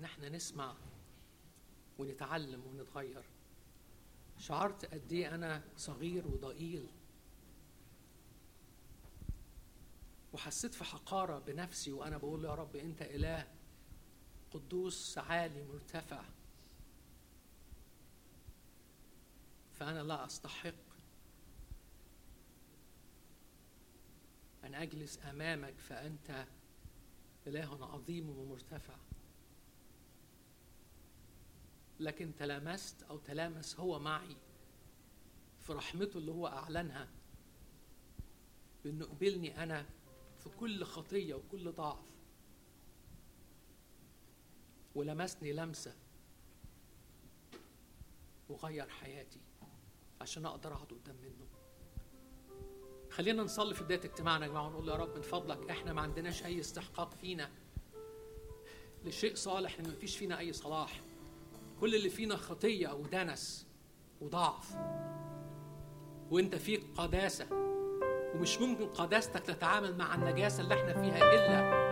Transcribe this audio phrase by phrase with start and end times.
[0.00, 0.76] إن إحنا نسمع
[1.98, 3.24] ونتعلم ونتغير.
[4.38, 6.86] شعرت قد إيه أنا صغير وضئيل.
[10.32, 13.46] وحسيت في حقارة بنفسي وأنا بقول يا رب أنت إله
[14.50, 16.24] قدوس عالي مرتفع.
[19.72, 20.74] فأنا لا أستحق
[24.64, 26.46] أن أجلس أمامك فأنت
[27.46, 28.96] اله عظيم ومرتفع.
[32.00, 34.36] لكن تلامست أو تلامس هو معي.
[35.58, 37.08] في رحمته اللي هو أعلنها
[38.84, 39.86] بأنه قبلني أنا
[40.38, 42.04] في كل خطية وكل ضعف.
[44.94, 45.96] ولمسني لمسة
[48.48, 49.40] وغير حياتي
[50.20, 51.46] عشان أقدر أقعد قدام منه.
[53.10, 56.44] خلينا نصلي في بداية اجتماعنا يا جماعة ونقول يا رب من فضلك إحنا ما عندناش
[56.44, 57.50] أي استحقاق فينا
[59.04, 61.00] لشيء صالح ما فيش فينا أي صلاح.
[61.80, 63.66] كل اللي فينا خطية أو دنس
[64.20, 64.74] وضعف.
[66.30, 67.46] وأنت فيك قداسة
[68.34, 71.89] ومش ممكن قداستك تتعامل مع النجاسة اللي إحنا فيها إلا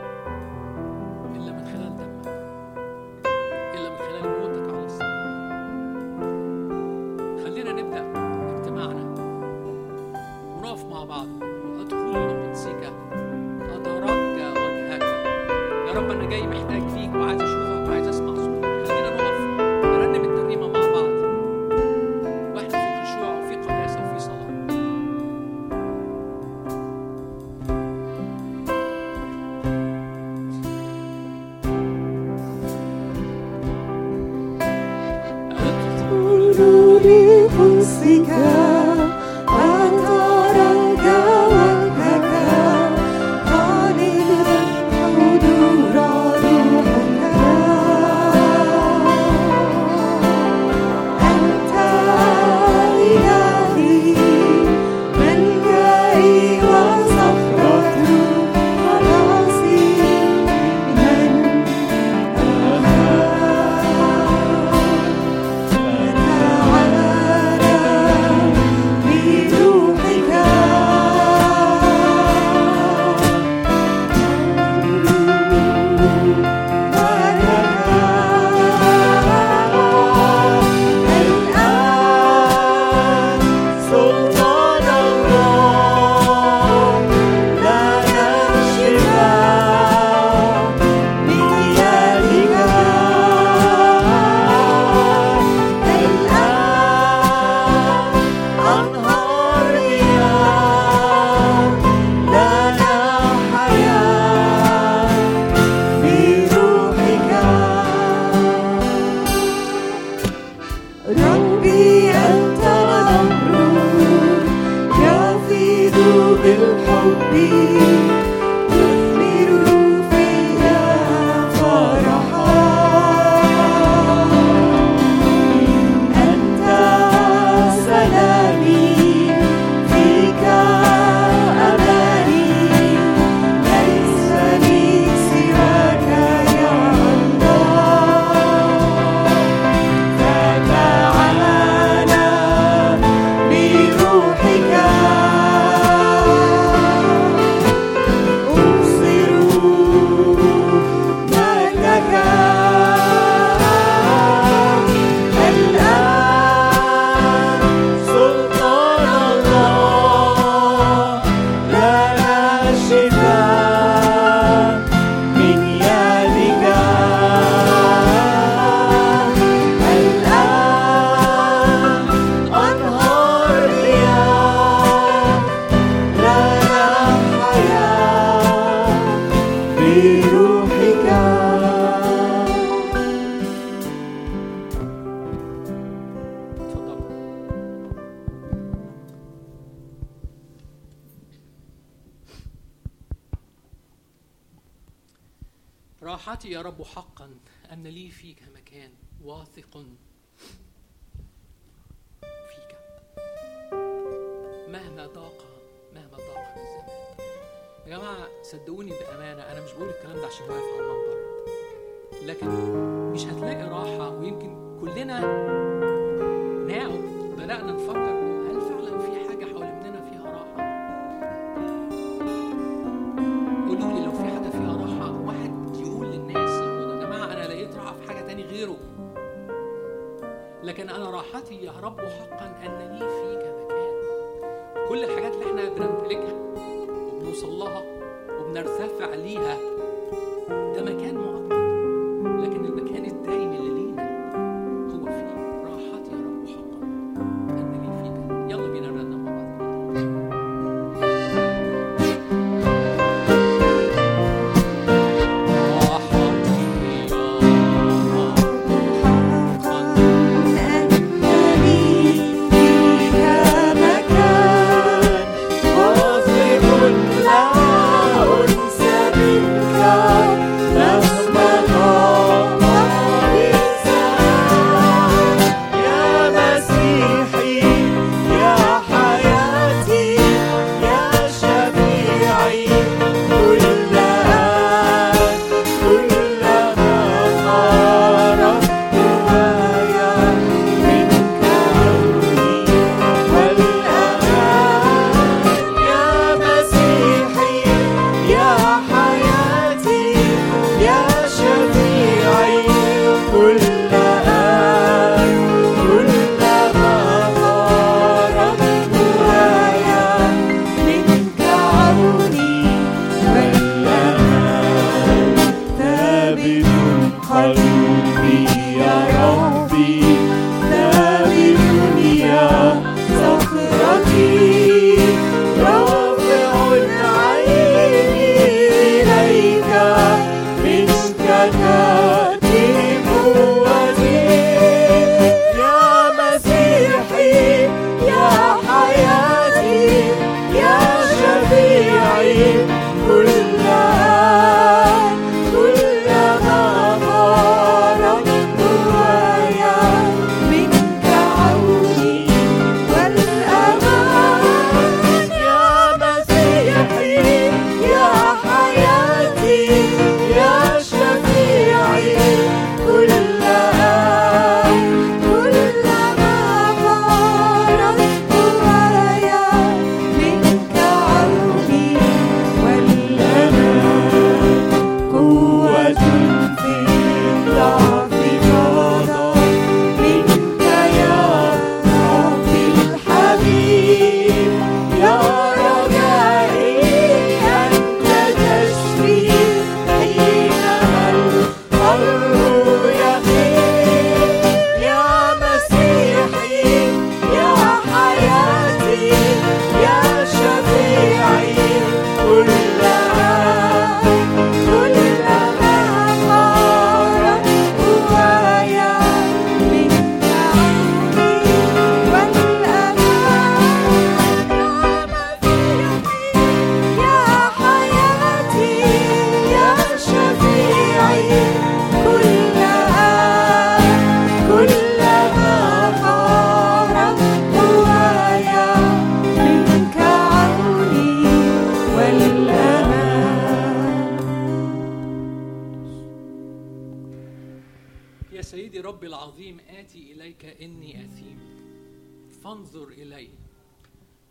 [442.49, 443.31] فانظر إلي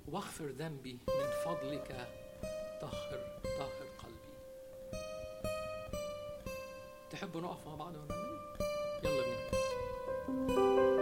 [0.07, 2.07] واغفر ذنبي من فضلك
[2.81, 4.33] طهر طهر قلبي.
[7.09, 8.39] تحبوا نقف مع بعض ونعمل
[9.03, 10.96] يلا بينا.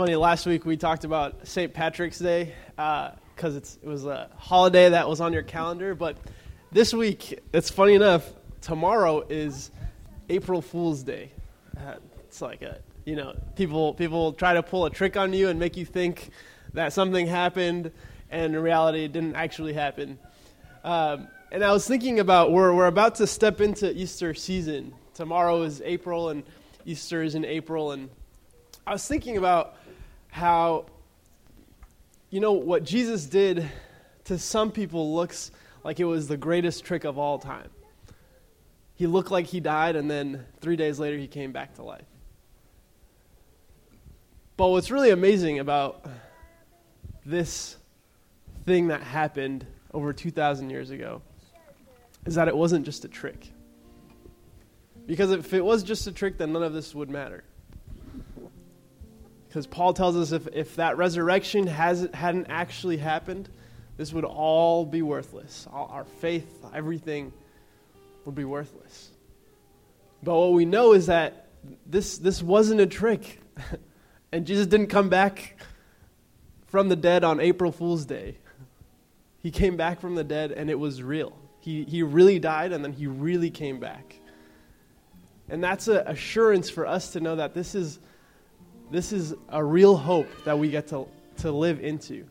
[0.00, 0.16] Funny.
[0.16, 1.74] Last week we talked about St.
[1.74, 5.94] Patrick's Day because it's it was a holiday that was on your calendar.
[5.94, 6.16] But
[6.72, 8.26] this week, it's funny enough.
[8.62, 9.70] Tomorrow is
[10.30, 11.32] April Fool's Day.
[11.76, 15.50] Uh, it's like a you know people people try to pull a trick on you
[15.50, 16.30] and make you think
[16.72, 17.92] that something happened,
[18.30, 20.18] and in reality, it didn't actually happen.
[20.82, 24.94] Um, and I was thinking about we're we're about to step into Easter season.
[25.12, 26.42] Tomorrow is April, and
[26.86, 28.08] Easter is in April, and
[28.86, 29.76] I was thinking about
[30.30, 30.86] how,
[32.30, 33.68] you know, what Jesus did
[34.24, 35.50] to some people looks
[35.82, 37.70] like it was the greatest trick of all time.
[38.94, 42.04] He looked like he died, and then three days later, he came back to life.
[44.56, 46.04] But what's really amazing about
[47.24, 47.76] this
[48.66, 51.22] thing that happened over 2,000 years ago
[52.26, 53.50] is that it wasn't just a trick.
[55.06, 57.42] Because if it was just a trick, then none of this would matter.
[59.50, 63.48] Because Paul tells us if, if that resurrection has, hadn't actually happened,
[63.96, 65.66] this would all be worthless.
[65.72, 67.32] All, our faith, everything
[68.24, 69.10] would be worthless.
[70.22, 71.48] But what we know is that
[71.84, 73.40] this, this wasn't a trick.
[74.32, 75.56] and Jesus didn't come back
[76.68, 78.38] from the dead on April Fool's Day.
[79.42, 81.36] He came back from the dead and it was real.
[81.58, 84.14] He, he really died and then he really came back.
[85.48, 87.98] And that's an assurance for us to know that this is
[88.90, 91.06] this is a real hope that we get to,
[91.38, 92.26] to live into.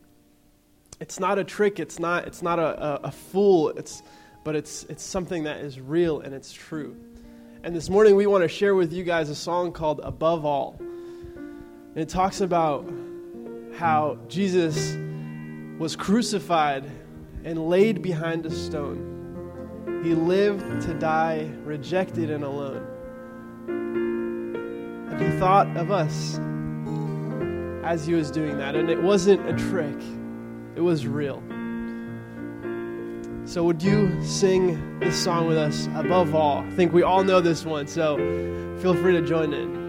[0.99, 4.03] It's not a trick, it's not, it's not a, a, a fool, it's,
[4.43, 6.97] but it's, it's something that is real and it's true.
[7.63, 10.75] And this morning we want to share with you guys a song called Above All.
[10.79, 12.89] And it talks about
[13.77, 14.97] how Jesus
[15.79, 16.89] was crucified
[17.45, 20.01] and laid behind a stone.
[20.03, 22.85] He lived to die rejected and alone.
[25.11, 26.39] And he thought of us
[27.89, 28.75] as he was doing that.
[28.75, 29.97] And it wasn't a trick,
[30.75, 31.41] it was real.
[33.45, 36.59] So, would you sing this song with us above all?
[36.59, 38.17] I think we all know this one, so
[38.79, 39.79] feel free to join in.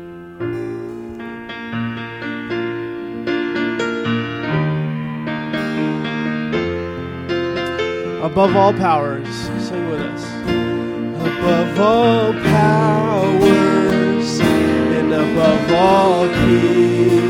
[8.23, 9.29] Above all powers,
[9.69, 10.25] sing with us.
[11.21, 17.30] Above all powers and above all keys,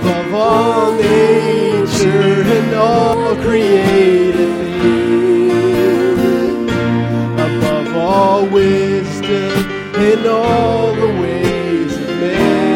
[0.00, 6.70] above all nature and all created things,
[7.38, 9.52] above all wisdom
[9.96, 12.70] and all the ways of man.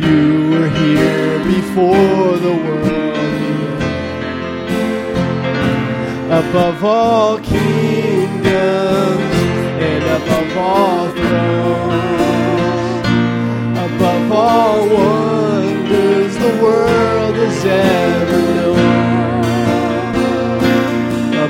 [0.00, 3.82] You were here before the world began.
[6.44, 8.44] Above all kingdoms
[9.90, 12.37] and above all thrones,
[14.38, 18.78] all wonders the world has ever known,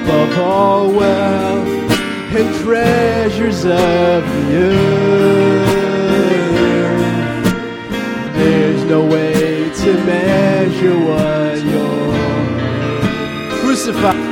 [0.00, 1.68] above all wealth
[2.38, 5.78] and treasures of the earth.
[8.35, 12.14] There's no way to measure what you're
[13.61, 14.27] crucified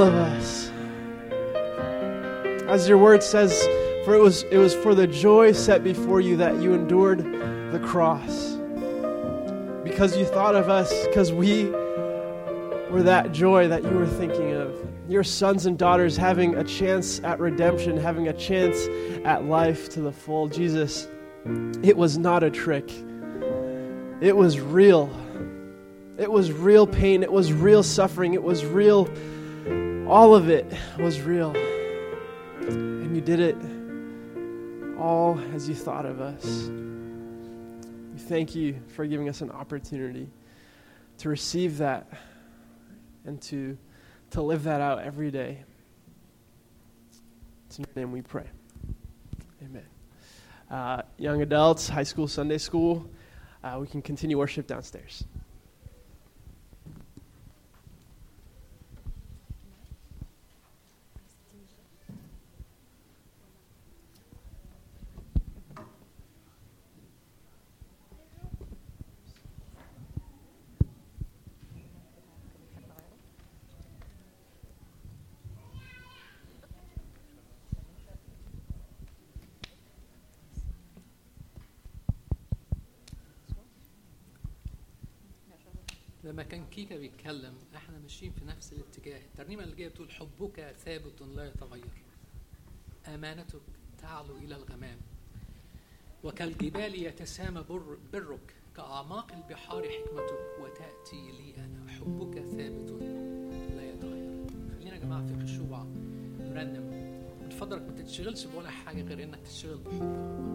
[0.00, 0.70] all of us.
[2.68, 3.52] As your word says,
[4.04, 7.80] for it was it was for the joy set before you that you endured the
[7.84, 8.56] cross.
[9.84, 11.66] Because you thought of us, because we
[12.90, 14.74] were that joy that you were thinking of.
[15.08, 18.86] Your sons and daughters having a chance at redemption, having a chance
[19.24, 20.48] at life to the full.
[20.48, 21.08] Jesus,
[21.82, 22.90] it was not a trick.
[24.22, 25.10] It was real.
[26.16, 27.22] It was real pain.
[27.22, 28.32] It was real suffering.
[28.34, 29.10] It was real.
[30.08, 30.66] All of it
[30.98, 31.54] was real.
[32.60, 33.56] And you did it
[34.98, 36.68] all as you thought of us.
[38.12, 40.28] We thank you for giving us an opportunity
[41.18, 42.08] to receive that
[43.24, 43.76] and to,
[44.30, 45.64] to live that out every day.
[47.66, 48.46] It's in your name we pray.
[49.62, 49.86] Amen.
[50.70, 53.08] Uh, young adults, high school, Sunday school,
[53.62, 55.24] uh, we can continue worship downstairs.
[86.30, 89.18] لما كان كيكا بيتكلم إحنا ماشيين في نفس الاتجاه.
[89.18, 91.84] الترنيمة اللي جاية بتقول حبك ثابت لا يتغير.
[93.06, 93.60] أمانتك
[93.98, 94.98] تعلو إلى الغمام.
[96.24, 98.54] وكالجبال يتسامى بر برك.
[98.76, 101.90] كأعماق البحار حكمتك وتأتي لي أنا.
[101.90, 102.90] حبك ثابت
[103.76, 104.46] لا يتغير.
[104.78, 105.82] خلينا يا جماعة في خشوع
[106.38, 106.90] نرنم
[107.42, 110.50] من فضلك ما تتشغلش بولا حاجة غير إنك تشتغل بحبه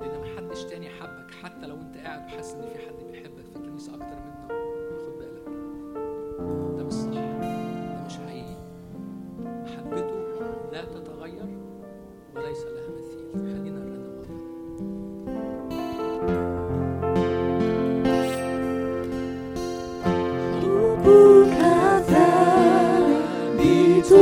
[0.00, 1.30] لأن محدش تاني حبك.
[1.30, 4.69] حتى لو أنت قاعد وحاسس إن في حد بيحبك في الكنيسه أكتر منه.
[6.76, 8.56] ده مش صح ده مش حقيقي
[9.64, 10.14] محبته
[10.72, 11.46] لا تتغير
[12.36, 14.10] وليس لها مثيل خلينا نرنم.
[20.60, 21.54] حبك
[22.08, 24.12] ثابت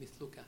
[0.00, 0.44] مثلك.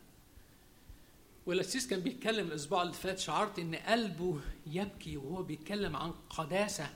[1.46, 6.94] والأسيس كان بيتكلم الأسبوع اللي فات شعرت إن قلبه يبكي وهو بيتكلم عن قداسة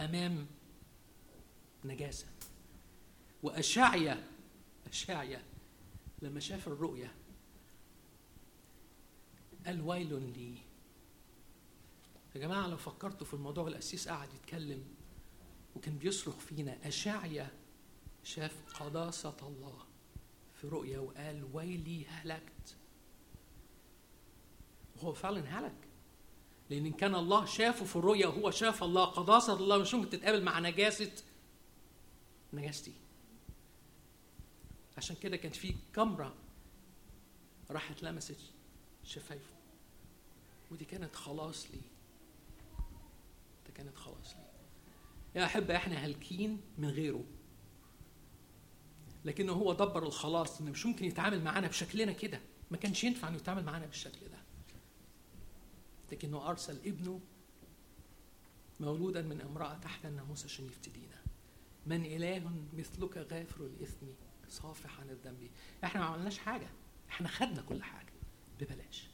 [0.00, 0.46] أمام
[1.84, 2.26] نجاسة.
[3.42, 4.28] وأشعيا
[4.86, 5.42] أشعيا
[6.22, 7.14] لما شاف الرؤية
[9.66, 10.54] قال ويل لي
[12.34, 14.84] يا جماعة لو فكرتوا في الموضوع الأسيس قعد يتكلم
[15.76, 17.50] وكان بيصرخ فينا أشعيا
[18.24, 19.91] شاف قداسة الله.
[20.62, 22.76] في رؤيا وقال ويلي هلكت.
[24.96, 25.74] وهو فعلا هلك.
[26.70, 30.42] لأن إن كان الله شافه في الرؤيا وهو شاف الله قداسة الله مش ممكن تتقابل
[30.44, 31.12] مع نجاسة
[32.52, 32.92] نجاستي.
[34.96, 36.34] عشان كده كان في جمرة
[37.70, 38.40] راحت لمست
[39.04, 39.54] شفايفه.
[40.70, 41.80] ودي كانت خلاص لي.
[43.66, 44.44] ده كانت خلاص لي.
[45.34, 47.24] يا أحبة إحنا هالكين من غيره.
[49.24, 52.40] لكنه هو دبر الخلاص إنه مش ممكن يتعامل معانا بشكلنا كده.
[52.70, 54.38] ما كانش ينفع إنه يتعامل معانا بالشكل ده.
[56.12, 57.20] لكنه أرسل ابنه
[58.80, 61.22] مولودا من امرأة تحت الناموس عشان يفتدينا.
[61.86, 64.06] من إله مثلك غافر الإثم
[64.48, 65.50] صافح عن الذنب.
[65.84, 66.68] إحنا ما عملناش حاجة.
[67.10, 68.12] إحنا خدنا كل حاجة.
[68.60, 69.08] ببلاش.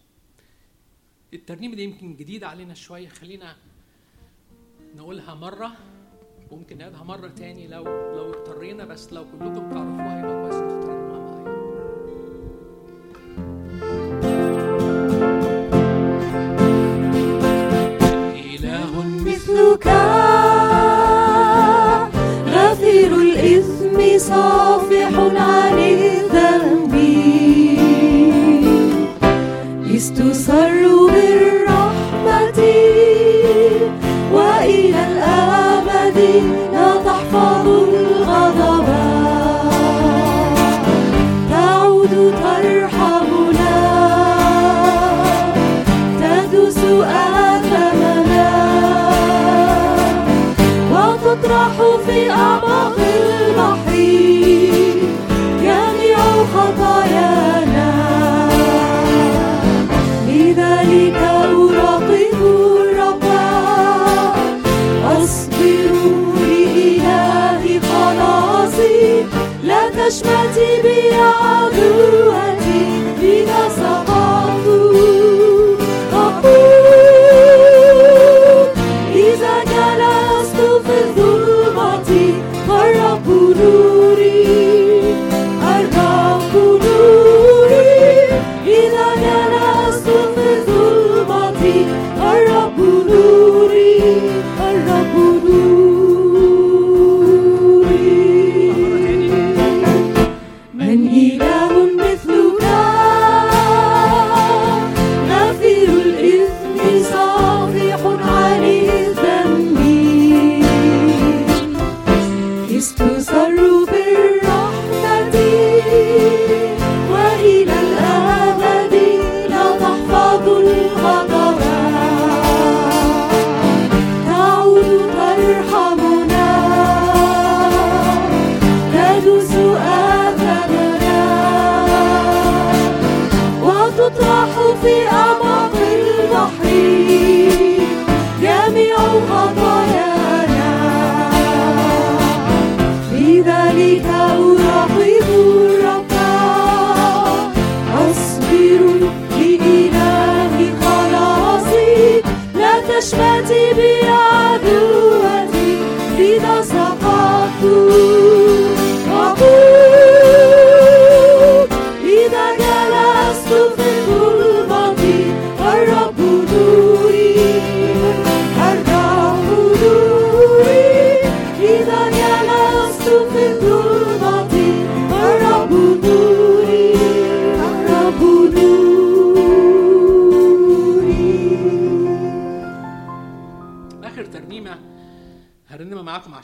[1.34, 3.08] الترنيمة دي يمكن جديدة علينا شوية.
[3.08, 3.56] خلينا
[4.94, 5.76] نقولها مرة.
[6.50, 7.84] وممكن نقولها مرة تاني لو
[8.16, 10.47] لو اضطرينا بس لو كلكم تعرفوها يبقى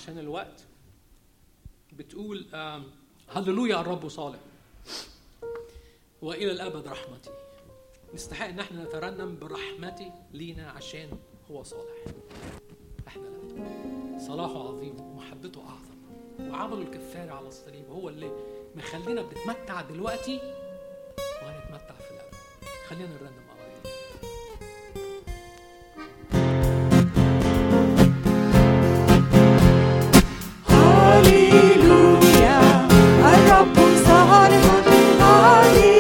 [0.05, 0.65] عشان الوقت
[1.93, 2.47] بتقول
[3.29, 4.39] هللويا الرب صالح.
[6.23, 7.31] وإلى الأبد رحمتي.
[8.15, 11.19] نستحق إن إحنا نترنم برحمتي لينا عشان
[11.51, 12.05] هو صالح.
[13.09, 14.19] إحنا لا.
[14.27, 17.85] صلاحه عظيم ومحبته أعظم وعمله الكفارة على الصليب.
[17.91, 18.31] هو اللي
[18.77, 20.37] مخلينا بنتمتع دلوقتي
[21.43, 22.35] وهنتمتع في الأبد.
[22.89, 23.44] خلينا نرنم.
[34.33, 34.89] الرب
[35.21, 35.94] صالح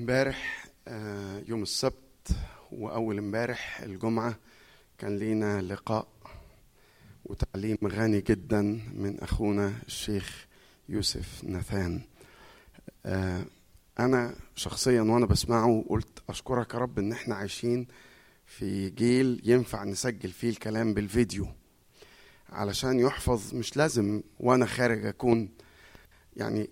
[0.00, 2.28] امبارح آه، يوم السبت
[2.72, 4.38] وأول امبارح الجمعة
[4.98, 6.08] كان لينا لقاء
[7.24, 8.62] وتعليم غني جدا
[8.94, 10.46] من أخونا الشيخ
[10.88, 12.00] يوسف نثان
[13.06, 13.44] آه،
[13.98, 17.86] أنا شخصيا وأنا بسمعه قلت أشكرك يا رب إن إحنا عايشين
[18.46, 21.46] في جيل ينفع نسجل فيه الكلام بالفيديو
[22.48, 25.48] علشان يحفظ مش لازم وأنا خارج أكون
[26.36, 26.70] يعني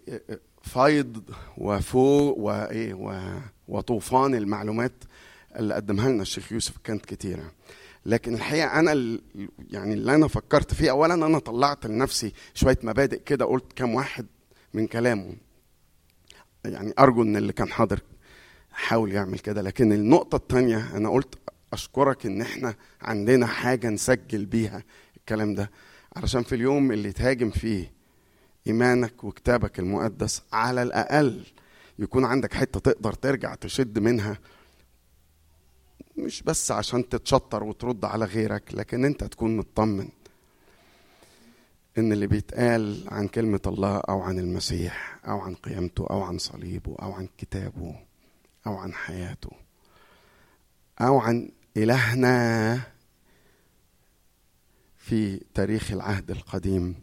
[0.68, 1.22] فايض
[1.57, 4.92] وفوق وايه و- وطوفان المعلومات
[5.57, 7.52] اللي قدمها لنا الشيخ يوسف كانت كتيرة.
[8.07, 9.20] لكن الحقيقة أنا ال-
[9.70, 14.26] يعني اللي أنا فكرت فيه اولا أنا طلعت لنفسي شوية مبادئ كده قلت كام واحد
[14.74, 15.35] من كلامه
[16.64, 18.00] يعني أرجو إن اللي كان حاضر
[18.72, 19.62] حاول يعمل كده.
[19.62, 21.35] لكن النقطة الثانية أنا قلت
[21.72, 24.83] أشكرك إن إحنا عندنا حاجة نسجل بيها
[25.16, 25.70] الكلام ده
[26.16, 27.92] علشان في اليوم اللي تهاجم فيه
[28.68, 31.44] إيمانك وكتابك المقدس على الأقل
[31.98, 34.38] يكون عندك حتة تقدر ترجع تشد منها
[36.16, 40.09] مش بس عشان تتشطر وترد على غيرك لكن أنت تكون مطمن
[41.98, 46.96] إن اللي بيتقال عن كلمة الله أو عن المسيح أو عن قيامته أو عن صليبه
[47.02, 47.94] أو عن كتابه
[48.66, 49.50] أو عن حياته
[51.00, 52.81] أو عن إلهنا
[54.96, 56.94] في تاريخ العهد القديم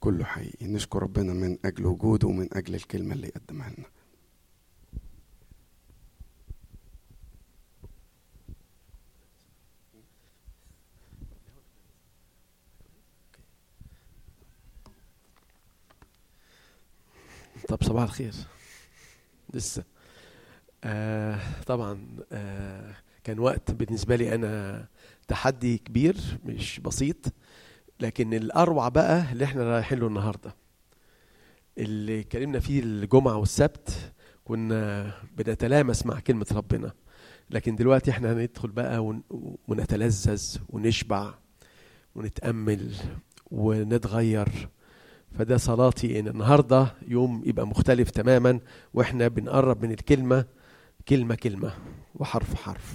[0.00, 0.66] كله حقيقي.
[0.66, 3.86] نشكر ربنا من أجل وجوده ومن أجل الكلمة اللي قدمها لنا.
[17.68, 18.34] طب صباح الخير.
[19.54, 19.84] لسه.
[20.84, 24.86] آه طبعا آه كان وقت بالنسبة لي أنا
[25.28, 27.16] تحدي كبير مش بسيط.
[28.00, 30.54] لكن الأروع بقى اللي إحنا رايحين له النهاردة.
[31.78, 34.12] اللي اتكلمنا فيه الجمعة والسبت
[34.44, 36.92] كنا بنتلامس مع كلمة ربنا.
[37.50, 39.22] لكن دلوقتي إحنا هندخل بقى ون-
[39.68, 41.34] ونتلذذ ونشبع
[42.14, 42.94] ونتأمل
[43.50, 44.68] ونتغير.
[45.38, 48.60] فده صلاتي إن النهارده يوم يبقى مختلف تماما
[48.94, 50.44] وإحنا بنقرب من الكلمة
[51.08, 51.72] كلمة كلمة
[52.14, 52.94] وحرف حرف.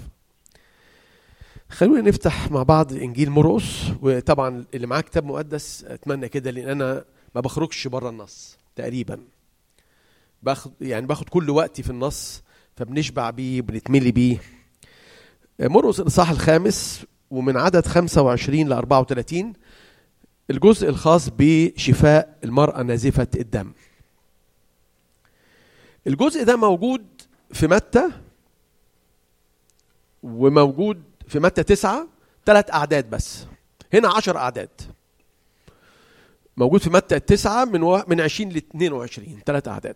[1.71, 7.05] خلونا نفتح مع بعض إنجيل مرقس وطبعا اللي معاه كتاب مقدس أتمنى كده لأن أنا
[7.35, 9.19] ما بخرجش بره النص تقريبا.
[10.43, 12.43] باخد يعني باخد كل وقتي في النص
[12.75, 14.41] فبنشبع بيه بنتملي بيه.
[15.59, 19.53] مرقس الإصحاح الخامس ومن عدد 25 ل 34
[20.49, 23.71] الجزء الخاص بشفاء المرأة نازفة الدم.
[26.07, 27.05] الجزء ده موجود
[27.53, 28.09] في متى؟
[30.23, 32.07] وموجود في متى تسعة؟
[32.45, 33.45] ثلاث أعداد بس.
[33.93, 34.69] هنا عشر أعداد.
[36.57, 37.81] موجود في متى التسعة من.
[38.07, 39.95] من 20 ل 22 ثلاث أعداد.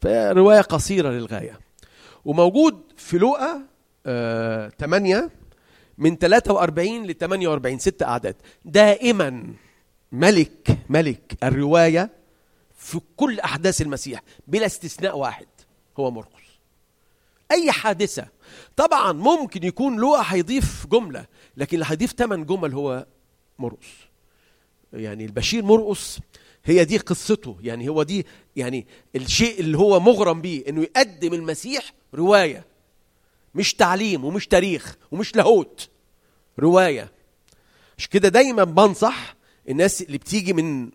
[0.00, 1.60] فرواية قصيرة للغاية.
[2.24, 3.62] وموجود في لوقا
[4.06, 5.30] آه 8
[5.98, 8.36] من 43 ل 48 ست أعداد.
[8.64, 9.54] دائما
[10.12, 12.10] ملك ملك الرواية
[12.76, 15.46] في كل أحداث المسيح بلا استثناء واحد.
[15.98, 16.45] هو مرقس
[17.50, 18.28] أي حادثة.
[18.76, 23.06] طبعا ممكن يكون لوقا هيضيف جملة لكن اللي هيضيف ثمان جمل هو
[23.58, 23.86] مرقس
[24.92, 26.18] يعني البشير مرقس
[26.64, 27.56] هي دي قصته.
[27.60, 32.64] يعني هو دي يعني الشيء اللي هو مغرم بيه إنه يقدم المسيح رواية.
[33.54, 35.88] مش تعليم ومش تاريخ ومش لاهوت.
[36.58, 37.12] رواية.
[37.98, 39.36] مش كده دايما بنصح
[39.68, 40.90] الناس اللي بتيجي من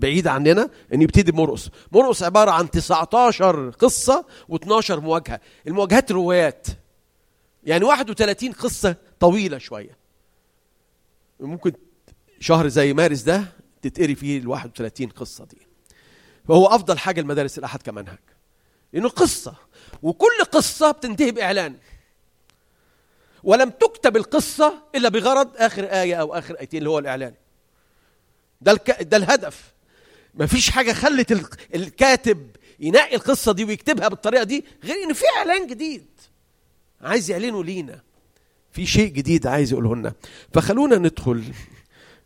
[0.00, 1.68] بعيد عننا إن يبتدي بمرقص.
[1.92, 5.40] مرقص عبارة عن 19 قصة و12 مواجهة.
[5.66, 6.66] المواجهات روايات.
[7.64, 9.98] يعني 31 قصة طويلة شوية.
[11.40, 11.72] ممكن
[12.40, 13.44] شهر زي مارس ده
[13.82, 15.58] تتقري فيه ال 31 قصة دي.
[16.48, 18.18] فهو أفضل حاجة المدارس الاحد كمنهج.
[18.92, 19.54] لأنه قصة.
[20.02, 21.76] وكل قصة بتنتهي بإعلان.
[23.42, 27.34] ولم تكتب القصة إلا بغرض آخر آية أو آخر آيتين اللي هو الإعلان.
[28.60, 29.02] ده الك...
[29.02, 29.72] ده الهدف.
[30.34, 32.50] مفيش حاجة خلت ال- الكاتب
[32.80, 36.06] ينقي القصة دي ويكتبها بالطريقة دي غير إن في إعلان جديد.
[37.00, 38.00] عايز يعلنه لينا.
[38.72, 40.12] في شيء جديد عايز يقوله لنا.
[40.52, 41.44] فخلونا ندخل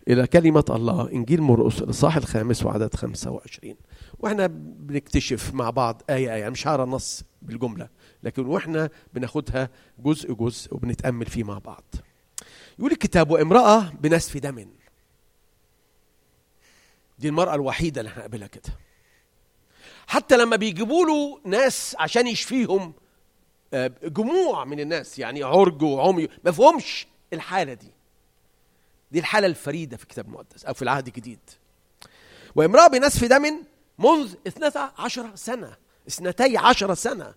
[0.08, 1.10] إلى كلمة الله.
[1.12, 3.76] إنجيل مرقس الإصحاح الخامس وعدد 25
[4.18, 4.46] وإحنا
[4.78, 7.88] بنكتشف مع بعض آية آية مش هقرا النص بالجملة
[8.22, 11.84] لكن وإحنا بناخدها جزء جزء وبنتأمل فيه مع بعض.
[12.78, 14.66] يقول الكتاب وامرأة بنسف دم.
[17.18, 18.72] دي المرأة الوحيدة اللي هنقابلها كده.
[20.06, 22.92] حتى لما بيجيبوا له ناس عشان يشفيهم
[23.74, 27.90] آه، جموع من الناس يعني عرج وعمي ما فيهمش الحالة دي.
[29.12, 31.38] دي الحالة الفريدة في الكتاب المقدس أو في العهد الجديد.
[32.56, 33.64] وامرأة بنسف دم
[33.98, 35.76] منذ اثنتا عشر سنة
[36.08, 37.34] اثنتي عشر سنة.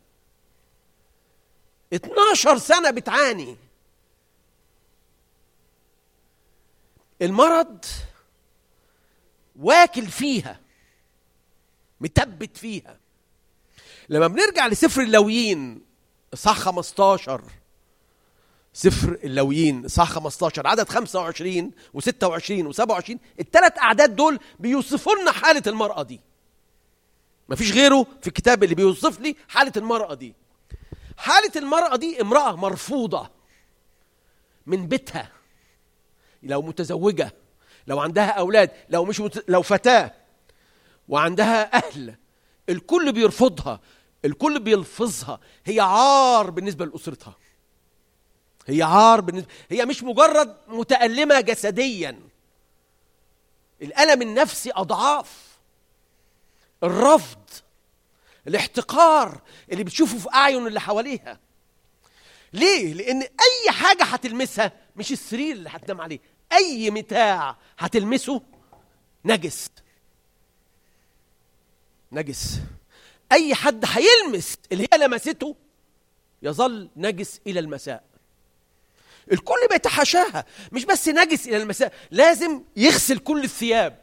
[1.93, 3.57] 12 سنة بتعاني.
[7.21, 7.86] المرض
[9.68, 10.59] واكل فيها
[12.01, 12.99] متبت فيها.
[14.09, 15.82] لما بنرجع لسفر اللويين
[16.36, 17.41] صح 15
[18.74, 26.03] سفر اللويين صح 15 عدد 25 و26 و27 الثلاث أعداد دول بيوصفوا لنا حالة المرأة
[26.03, 26.20] دي.
[27.49, 30.34] مفيش غيره في الكتاب اللي بيوصف لي حالة المرأة دي.
[31.18, 33.30] حالة المرأة دي امرأة مرفوضة
[34.65, 35.32] من بيتها
[36.43, 37.32] لو متزوجة
[37.88, 39.43] لو عندها أولاد لو مش مت...
[39.47, 40.13] لو فتاة
[41.09, 42.15] وعندها أهل
[42.69, 43.79] الكل بيرفضها
[44.25, 47.35] الكل بيلفظها هي عار بالنسبة لأسرتها.
[48.67, 52.19] هي عار بالنسبة هي مش مجرد متألمة جسديا.
[53.81, 55.57] الألم النفسي أضعاف.
[56.83, 57.39] الرفض
[58.47, 61.39] الاحتقار اللي بتشوفه في أعين اللي حواليها.
[62.53, 66.19] ليه؟ لأن أي حاجة هتلمسها مش السرير اللي هتنام عليه.
[66.51, 68.41] أي متاع هتلمسه؟
[69.25, 69.69] نجس.
[72.11, 72.59] نجس.
[73.31, 75.55] أي حد هيلمس اللي هي لمسته
[76.41, 78.03] يظل نجس إلى المساء.
[79.31, 83.99] الكل بيتحاشاها مش بس نجس إلى المساء لازم يغسل كل الثياب.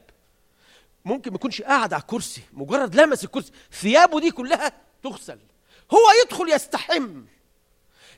[1.05, 4.72] ممكن ما يكونش قاعد على الكرسي مجرد لمس الكرسي ثيابه دي كلها
[5.03, 5.38] تغسل.
[5.92, 7.24] هو يدخل يستحم.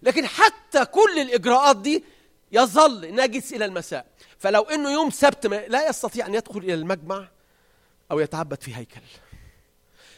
[0.02, 2.04] لكن حتى كل الإجراءات دي
[2.52, 4.06] يظل نجس إلى المساء.
[4.38, 7.28] فلو إنه يوم سبت لا يستطيع أن يدخل إلى المجمع
[8.10, 9.00] أو يتعبد في هيكل.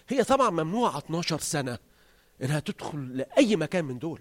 [0.09, 1.79] هي طبعا ممنوعة 12 سنة
[2.43, 4.21] إنها تدخل لأي مكان من دول.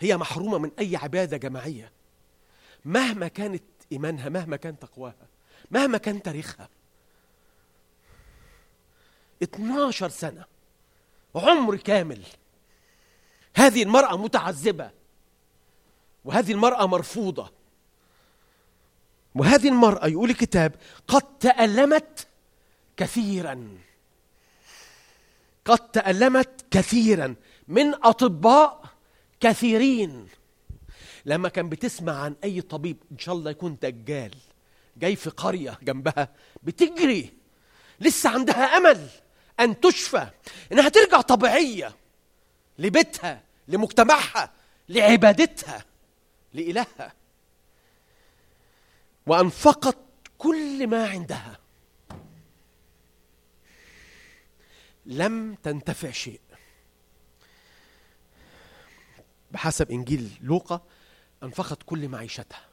[0.00, 1.92] هي محرومة من أي عبادة جماعية.
[2.84, 3.62] مهما كانت
[3.92, 5.28] إيمانها مهما كان تقواها
[5.70, 6.68] مهما كان تاريخها.
[9.42, 10.44] 12 سنة
[11.34, 12.22] عمر كامل.
[13.56, 14.90] هذه المرأة متعذبة.
[16.24, 17.52] وهذه المرأة مرفوضة.
[19.34, 20.74] وهذه المرأة يقول الكتاب
[21.08, 22.26] قد تألمت
[22.96, 23.78] كثيرا.
[25.64, 27.34] قد تألمت كثيرا.
[27.68, 28.84] من أطباء
[29.40, 30.28] كثيرين.
[31.24, 34.34] لما كان بتسمع عن أي طبيب إن شاء الله يكون دجال
[34.96, 36.28] جاي في قرية جنبها
[36.62, 37.32] بتجري.
[38.00, 39.08] لسه عندها أمل
[39.60, 40.26] أن تشفى
[40.72, 41.96] إنها ترجع طبيعية
[42.78, 44.52] لبيتها لمجتمعها
[44.88, 45.84] لعبادتها.
[46.52, 47.12] لإلهها.
[49.26, 49.98] وأنفقت
[50.38, 51.58] كل ما عندها.
[55.06, 56.40] لم تنتفع شيء.
[59.50, 60.80] بحسب إنجيل لوقا
[61.42, 62.64] أنفقت كل معيشتها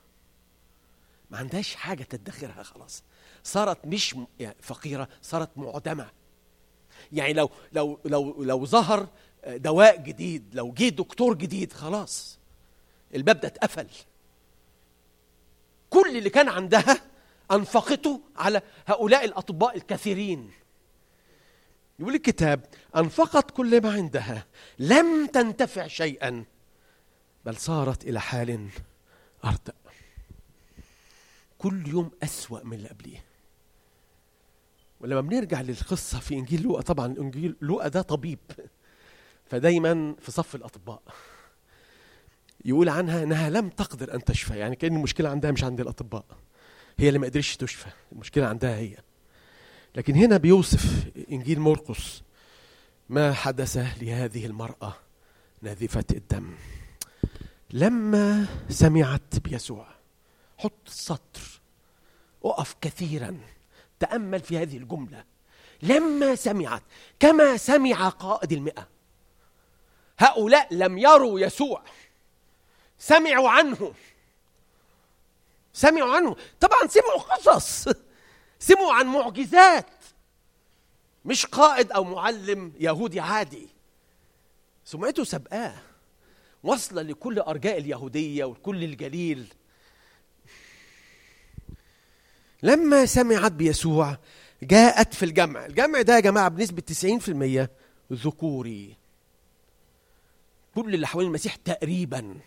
[1.30, 3.04] ما عندهاش حاجة تدخرها خلاص.
[3.44, 6.12] صارت مش يعني فقيرة صارت معدمة.
[7.12, 9.08] يعني لو لو لو لو ظهر
[9.48, 12.40] دواء جديد لو جه دكتور جديد خلاص.
[13.16, 13.88] الباب ده اتقفل.
[15.90, 17.02] كل اللي كان عندها
[17.52, 20.52] أنفقته على هؤلاء الأطباء الكثيرين.
[22.00, 24.46] يقول الكتاب أنفقت كل ما عندها
[24.80, 26.46] لم تنتفع شيئا
[27.46, 28.70] بل صارت إلى حال
[29.46, 29.74] ارتأ
[31.58, 33.24] كل يوم أسوأ من اللي قبليه.
[35.00, 38.40] ولما بنرجع للقصة في إنجيل لوقا طبعا إنجيل لوقا ده طبيب.
[39.46, 41.02] فدايما في صف الأطباء.
[42.68, 46.26] يقول عنها إنها لم تقدر أن تشفى يعني كأن المشكلة عندها مش عند الأطباء.
[46.98, 48.98] هي اللي ما قدرتش تشفى المشكلة عندها هي.
[49.96, 52.22] لكن هنا بيوصف إنجيل مرقس
[53.10, 54.94] ما حدث لهذه المرأة
[55.62, 56.54] نازفه الدم.
[57.72, 59.88] لما سمعت بيسوع
[60.58, 61.62] حط السطر
[62.44, 63.38] اقف كثيرا
[64.00, 65.24] تأمل في هذه الجملة.
[65.82, 66.84] لما سمعت
[67.20, 68.88] كما سمع قائد المئة.
[70.20, 71.84] هؤلاء لم يروا يسوع.
[73.00, 73.94] سمعوا عنه.
[75.74, 76.36] سمعوا عنه.
[76.60, 77.94] طبعا سمعوا قصص.
[78.60, 79.90] سمعوا عن معجزات.
[81.26, 83.68] مش قائد أو معلم يهودي عادي.
[84.86, 85.76] سمعته سبقاه.
[86.64, 89.54] واصله لكل أرجاء اليهودية وكل الجليل.
[92.64, 94.18] لما سمعت بيسوع
[94.64, 95.66] جاءت في الجمع.
[95.66, 97.70] الجمع ده يا جماعة بنسبة 90%
[98.14, 98.96] ذكوري.
[100.76, 102.40] كل اللي حوالين المسيح تقريبا.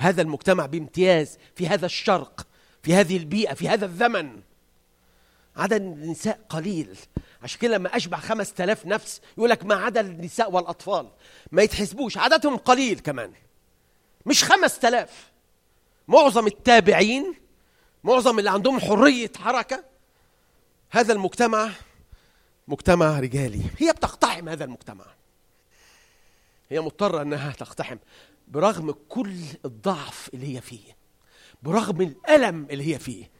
[0.00, 2.46] هذا المجتمع بامتياز في هذا الشرق
[2.82, 4.40] في هذه البيئة في هذا الزمن.
[5.56, 6.98] عدد النساء قليل.
[7.42, 11.08] عشان كده لما خمس تلاف نفس يقول لك ما عدا النساء والأطفال.
[11.52, 13.32] ما يتحسبوش عددهم قليل كمان.
[14.26, 15.30] مش خمس تلاف
[16.08, 17.34] معظم التابعين
[18.04, 19.84] معظم اللي عندهم حرية حركة
[20.90, 21.70] هذا المجتمع
[22.68, 23.62] مجتمع رجالي.
[23.78, 25.06] هي بتقتحم هذا المجتمع.
[26.70, 27.96] هي مضطرة أنها تقتحم.
[28.50, 30.96] برغم كل الضعف اللي هي فيه
[31.62, 33.30] برغم الألم اللي هي فيه.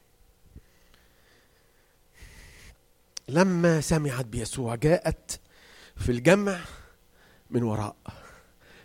[3.29, 5.41] لما سمعت بيسوع جاءت
[5.97, 6.61] في الجمع
[7.51, 7.97] من وراء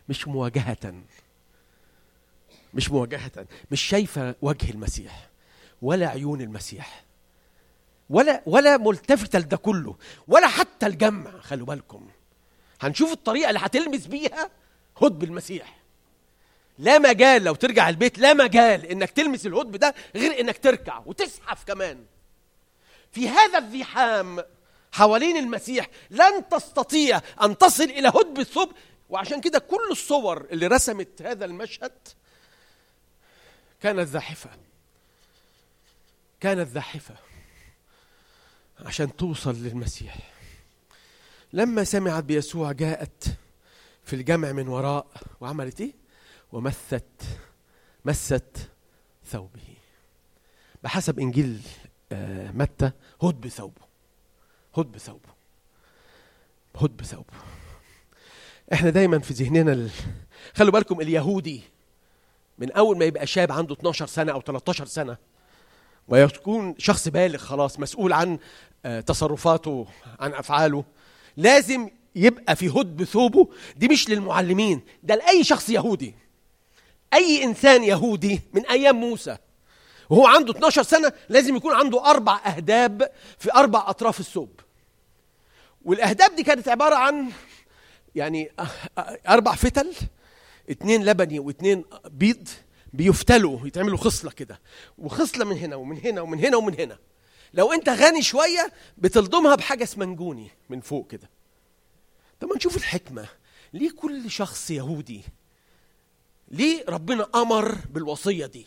[0.09, 0.93] مش مواجهة
[2.73, 5.29] مش مواجهة مش شايفة وجه المسيح
[5.81, 7.03] ولا عيون المسيح
[8.09, 9.95] ولا ولا ملتفتة لده كله
[10.27, 11.39] ولا حتى الجمع.
[11.39, 12.07] خلوا بالكم
[12.81, 14.49] هنشوف الطريقة اللي هتلمس بيها
[15.01, 15.84] هدب المسيح.
[16.77, 21.63] لا مجال لو ترجع البيت لا مجال إنك تلمس الهدب ده غير إنك تركع وتزحف
[21.63, 22.05] كمان.
[23.11, 24.43] في هذا الزحام
[24.91, 28.71] حوالين المسيح لن تستطيع أن تصل إلى هدب الثوب
[29.09, 31.91] وعشان كده كل الصور اللي رسمت هذا المشهد
[33.81, 34.49] كانت زاحفة.
[36.39, 37.15] كانت زاحفة
[38.85, 40.17] عشان توصل للمسيح.
[41.53, 43.23] لما سمعت بيسوع جاءت
[44.03, 45.07] في الجمع من وراء
[45.41, 46.04] وعملت إيه؟
[46.51, 47.03] ومست
[48.05, 48.69] مست
[49.25, 49.61] ثوبه.
[50.83, 51.61] بحسب إنجيل
[52.11, 52.91] آه، متى
[53.23, 53.81] هد بثوبه
[54.77, 55.29] هد بثوبه
[56.75, 57.33] هد بثوبه.
[58.73, 59.89] إحنا دايما في ذهننا ال...
[60.55, 61.61] خلوا بالكم اليهودي
[62.57, 65.17] من أول ما يبقى شاب عنده 12 سنة أو 13 سنة
[66.07, 68.39] ويكون شخص بالغ خلاص مسؤول عن
[68.85, 69.87] آه، تصرفاته
[70.19, 70.83] عن أفعاله
[71.37, 73.49] لازم يبقى في هد بثوبه.
[73.77, 76.15] دي مش للمعلمين ده لأي شخص يهودي.
[77.15, 79.37] أي إنسان يهودي من أيام موسى
[80.09, 84.59] وهو عنده 12 سنة لازم يكون عنده أربع أهداب في أربع أطراف الثوب.
[85.85, 87.31] والأهداب دي كانت عبارة عن
[88.15, 88.51] يعني
[89.29, 89.93] أربع فتل
[90.69, 92.47] اتنين لبني واتنين بيض
[92.93, 94.59] بيفتلوا يتعملوا خصلة كده.
[94.97, 96.97] وخصلة من هنا ومن هنا ومن هنا ومن هنا.
[97.53, 101.29] لو أنت غني شوية بتلضمها بحاجة اسمنجوني من فوق كده.
[102.39, 103.27] طب ما نشوف الحكمة.
[103.73, 105.21] ليه كل شخص يهودي
[106.51, 108.65] ليه ربنا أمر بالوصية دي؟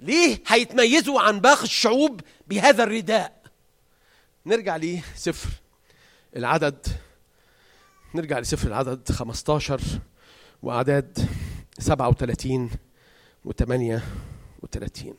[0.00, 3.42] ليه هيتميزوا عن باقي الشعوب بهذا الرداء؟
[4.46, 5.50] نرجع لسفر
[6.36, 6.86] العدد.
[8.14, 9.80] نرجع لسفر العدد 15
[10.62, 11.18] وأعداد
[11.78, 12.70] 37
[13.44, 15.14] و 38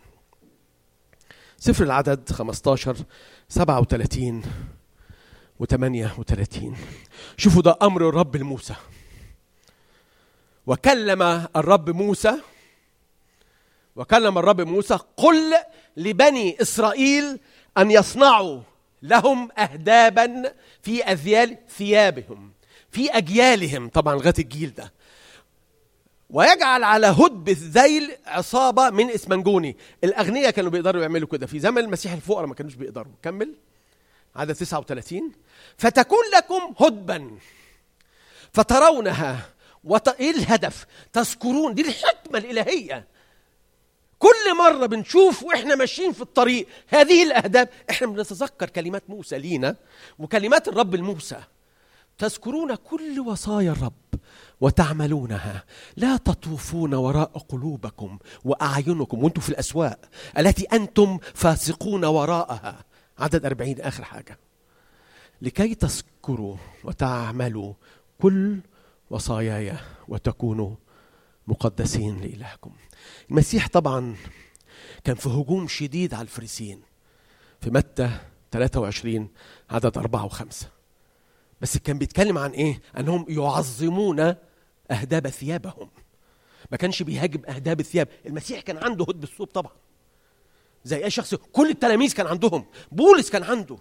[1.57, 2.95] سفر العدد 15
[3.49, 4.43] 37
[5.59, 6.75] و 38
[7.37, 8.75] شوفوا ده أمر الرب لموسى
[10.69, 11.21] وكلم
[11.55, 12.33] الرب موسى
[13.95, 15.53] وكلم الرب موسى قل
[15.97, 17.39] لبني إسرائيل
[17.77, 18.61] أن يصنعوا
[19.01, 22.51] لهم اهدابا في أذيال ثيابهم
[22.91, 23.89] في أجيالهم.
[23.89, 24.93] طبعا لغاية الجيل ده.
[26.29, 29.77] ويجعل على هدب الذيل عصابة من إسمنجوني.
[30.03, 31.47] الأغنياء كانوا بيقدروا يعملوا كده.
[31.47, 33.13] في زمن المسيح الفقراء ما كانوش بيقدروا.
[33.23, 33.55] كمل.
[34.35, 35.31] عدد 39
[35.77, 37.31] فتكون لكم هدبا
[38.53, 39.49] فترونها
[39.83, 40.07] وت...
[40.07, 40.85] إيه الهدف.
[41.13, 43.07] تذكرون دي الحكمة الإلهية.
[44.19, 49.75] كل مرة بنشوف وإحنا ماشيين في الطريق هذه الأهداف إحنا بنتذكر كلمات موسى لينا
[50.19, 51.39] وكلمات الرب لموسى
[52.17, 53.93] تذكرون كل وصايا الرب
[54.61, 55.63] وتعملونها.
[55.97, 59.99] لا تطوفون وراء قلوبكم وأعينكم وأنتم في الأسواق
[60.37, 62.85] التي أنتم فاسقون وراءها.
[63.19, 64.39] عدد أربعين آخر حاجة.
[65.41, 67.73] لكي تذكروا وتعملوا
[68.21, 68.59] كل
[69.09, 70.75] وصاياي وتكونوا
[71.47, 72.71] مقدسين لإلهكم.
[73.29, 74.15] المسيح طبعا
[75.03, 76.81] كان في هجوم شديد على الفريسيين.
[77.61, 78.09] في متى
[78.51, 79.29] 23
[79.69, 80.69] عدد أربعة وخمسة.
[81.61, 84.35] بس كان بيتكلم عن إيه؟ أنهم يعظمون
[84.91, 85.89] أهداب ثيابهم.
[86.71, 88.07] ما كانش بيهاجم أهداب الثياب.
[88.25, 89.71] المسيح كان عنده هد بالثوب طبعا.
[90.83, 92.65] زي أي شخص كل التلاميذ كان عندهم.
[92.91, 93.77] بولس كان عنده.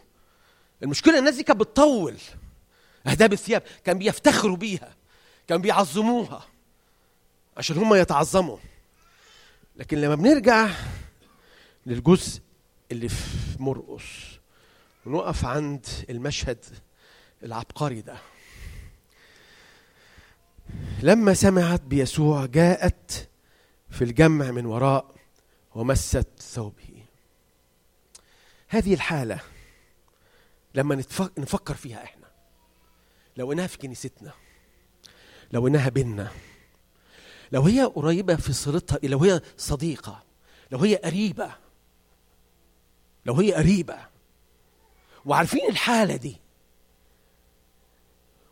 [0.82, 2.14] المشكلة الناس دي كانت بتطول
[3.06, 3.62] أهداب الثياب.
[3.84, 4.97] كان بيفتخروا بيها.
[5.48, 6.46] كان بيعظموها
[7.56, 8.58] عشان هم يتعظموا.
[9.76, 10.68] لكن لما بنرجع
[11.86, 12.40] للجزء
[12.92, 14.38] اللي في مرقس
[15.06, 16.64] ونقف عند المشهد
[17.42, 18.16] العبقري ده.
[21.02, 23.28] لما سمعت بيسوع جاءت
[23.90, 25.14] في الجمع من وراء
[25.74, 27.04] ومست ثوبه.
[28.68, 29.40] هذه الحالة
[30.74, 30.94] لما
[31.38, 32.26] نفكر فيها إحنا
[33.36, 34.32] لو إنها في كنيستنا
[35.52, 36.30] لو إنها بينا
[37.52, 40.22] لو هي قريبة في صلتها لو هي صديقة
[40.70, 41.54] لو هي قريبة
[43.26, 43.98] لو هي قريبة
[45.24, 46.36] وعارفين الحالة دي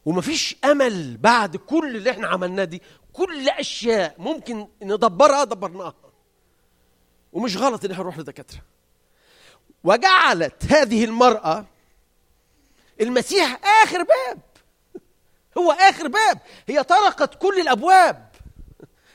[0.04, 2.82] ومفيش أمل بعد كل اللي إحنا عملناه دي
[3.12, 5.94] كل أشياء ممكن ندبرها دبرناها
[7.32, 8.60] ومش غلط إن إحنا نروح لدكاترة.
[9.84, 11.66] وجعلت هذه المرأة
[13.00, 14.40] المسيح آخر باب.
[15.58, 16.40] هو آخر باب.
[16.68, 18.30] هي طرقت كل الأبواب.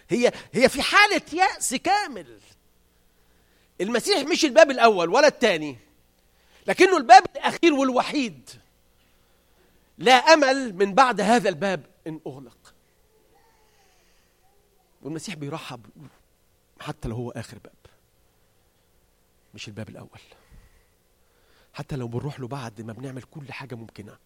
[0.09, 2.39] هي هي في حالة يأس كامل.
[3.81, 5.77] المسيح مش الباب الأول ولا الثاني
[6.67, 8.49] لكنه الباب الأخير والوحيد.
[9.97, 12.73] لا أمل من بعد هذا الباب إن أغلق.
[15.01, 15.85] والمسيح بيرحب
[16.79, 17.75] حتى لو هو آخر باب
[19.53, 20.19] مش الباب الأول.
[21.73, 24.17] حتى لو بنروح له بعد ما بنعمل كل حاجة ممكنة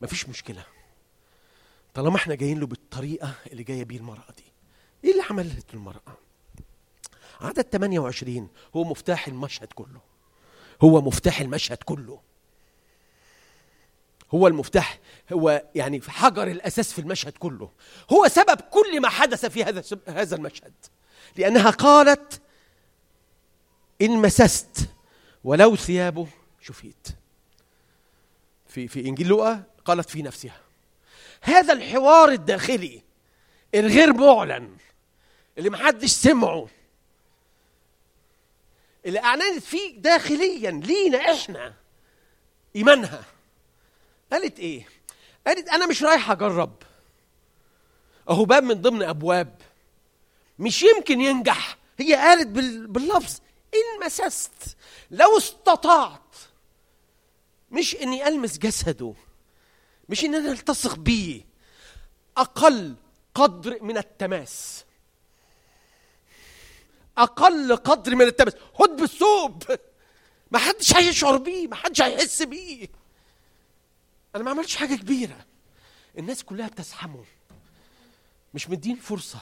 [0.00, 0.64] مفيش مشكلة.
[1.94, 4.44] طالما إحنا جايين له بالطريقة اللي جاية بيه المرأة دي.
[5.04, 6.16] إيه اللي عملته المرأة؟
[7.40, 10.00] عدد 28 هو مفتاح المشهد كله.
[10.82, 12.20] هو مفتاح المشهد كله.
[14.34, 14.98] هو المفتاح
[15.32, 17.70] هو يعني في حجر الأساس في المشهد كله.
[18.12, 20.72] هو سبب كل ما حدث في هذا هذا المشهد.
[21.36, 22.40] لأنها قالت
[24.02, 24.88] إن مسست
[25.44, 26.26] ولو ثيابه
[26.60, 27.08] شفيت.
[28.66, 30.69] في في إنجيل لوقا قالت في نفسها.
[31.40, 33.02] هذا الحوار الداخلي
[33.74, 34.76] الغير معلن
[35.58, 36.68] اللي محدش سمعه.
[39.06, 41.74] اللي اعلنت فيه داخليا لينا إحنا
[42.76, 43.24] إيمانها.
[44.32, 44.88] قالت إيه؟
[45.46, 46.82] قالت أنا مش رايحه أجرب.
[48.30, 49.60] أهو باب من ضمن أبواب.
[50.58, 51.78] مش يمكن ينجح.
[51.98, 53.38] هي قالت بال- باللفظ
[53.74, 54.76] إن مسست.
[55.10, 56.36] لو استطعت
[57.70, 59.14] مش إني ألمس جسده.
[60.10, 61.44] مش إن أنا ألتصق بيه.
[62.36, 62.96] أقل
[63.34, 64.84] قدر من التماس.
[67.18, 68.54] أقل قدر من التماس.
[68.80, 69.62] هد بالثوب.
[70.50, 72.88] ما حدش هيشعر بيه ما حدش هيحس بيه.
[74.34, 75.46] أنا ما عملتش حاجة كبيرة.
[76.18, 77.24] الناس كلها بتزحمه
[78.54, 79.40] مش مدين فرصة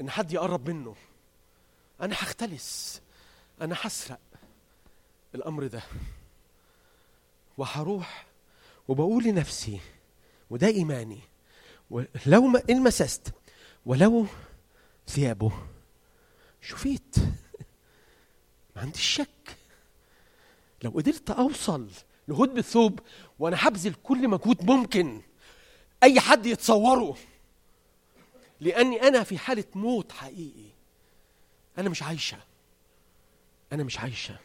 [0.00, 0.96] إن حد يقرب منه.
[2.00, 3.00] أنا هختلس.
[3.60, 4.20] أنا هسرق
[5.34, 5.82] الأمر ده.
[7.58, 8.26] وهروح
[8.88, 9.80] وبقول لنفسي
[10.50, 11.20] وده إيماني
[11.90, 13.32] ولو ما إن مسست
[13.86, 14.26] ولو
[15.08, 15.52] ثيابه.
[16.60, 17.16] شفيت.
[18.76, 19.56] ما عنديش شك.
[20.82, 21.90] لو قدرت أوصل
[22.28, 23.00] لهدب الثوب
[23.38, 25.22] وأنا هبذل كل مجهود ممكن
[26.02, 27.16] أي حد يتصوره
[28.60, 30.70] لأني أنا في حالة موت حقيقي.
[31.78, 32.38] أنا مش عايشة.
[33.72, 34.38] أنا مش عايشة.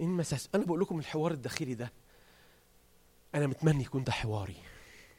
[0.00, 1.92] إن مساس أنا بقول لكم الحوار الداخلي ده
[3.34, 4.56] أنا متمني يكون ده حواري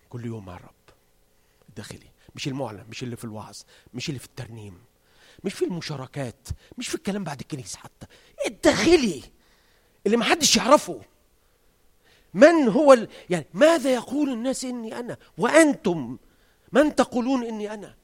[0.09, 0.71] كل يوم مع الرب.
[1.69, 2.11] الداخلي.
[2.35, 3.57] مش المعلن مش اللي في الوعظ
[3.93, 4.81] مش اللي في الترنيم
[5.43, 6.47] مش في المشاركات
[6.77, 8.07] مش في الكلام بعد الكنيسة حتى.
[8.47, 9.23] الداخلي
[10.05, 11.01] اللي ما حدش يعرفه.
[12.33, 13.07] من هو ال...
[13.29, 16.17] يعني ماذا يقول الناس إني أنا؟ وأنتم
[16.71, 17.95] من تقولون إني أنا؟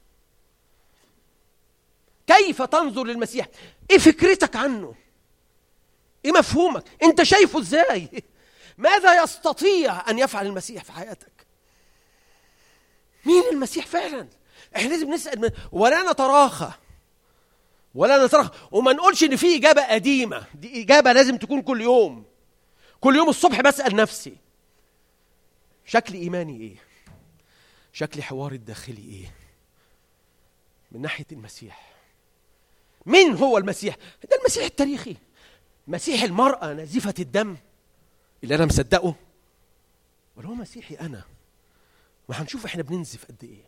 [2.28, 3.48] كيف تنظر للمسيح؟
[3.92, 4.96] إيه فكرتك عنه؟
[6.26, 8.24] إيه مفهومك؟ أنت شايفه إزاي؟
[8.78, 11.32] ماذا يستطيع أن يفعل المسيح في حياتك؟
[13.26, 14.28] مين المسيح فعلا؟
[14.76, 15.50] إحنا لازم نسأل من...
[15.72, 16.72] ولا نتراخى.
[17.96, 18.50] ولا نتراخى.
[18.72, 20.46] وما نقولش إن في إجابة قديمة.
[20.56, 22.26] دي إجابة لازم تكون كل يوم.
[23.02, 24.38] كل يوم الصبح بسأل نفسي.
[25.86, 26.76] شكل إيماني إيه؟
[27.94, 29.34] شكل حواري الداخلي إيه؟
[30.92, 31.94] من ناحية المسيح.
[33.06, 33.96] مين هو المسيح؟
[34.32, 35.16] ده المسيح التاريخي.
[35.88, 37.58] مسيح المرأة نزيفة الدم.
[38.44, 39.16] اللي أنا مصدقه.
[40.36, 41.24] ولا هو مسيحي أنا.
[42.30, 43.64] ما هنشوف إحنا بننزف قد إيه.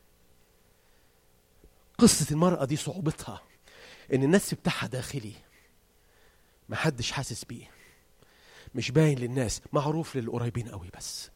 [1.98, 3.42] قصة المرأة دي صعوبتها.
[4.14, 5.34] إن النس بتاعها داخلي.
[6.70, 7.72] ما حدش حاسس بيه.
[8.76, 9.62] مش باين للناس.
[9.74, 11.30] معروف للقريبين قوي بس.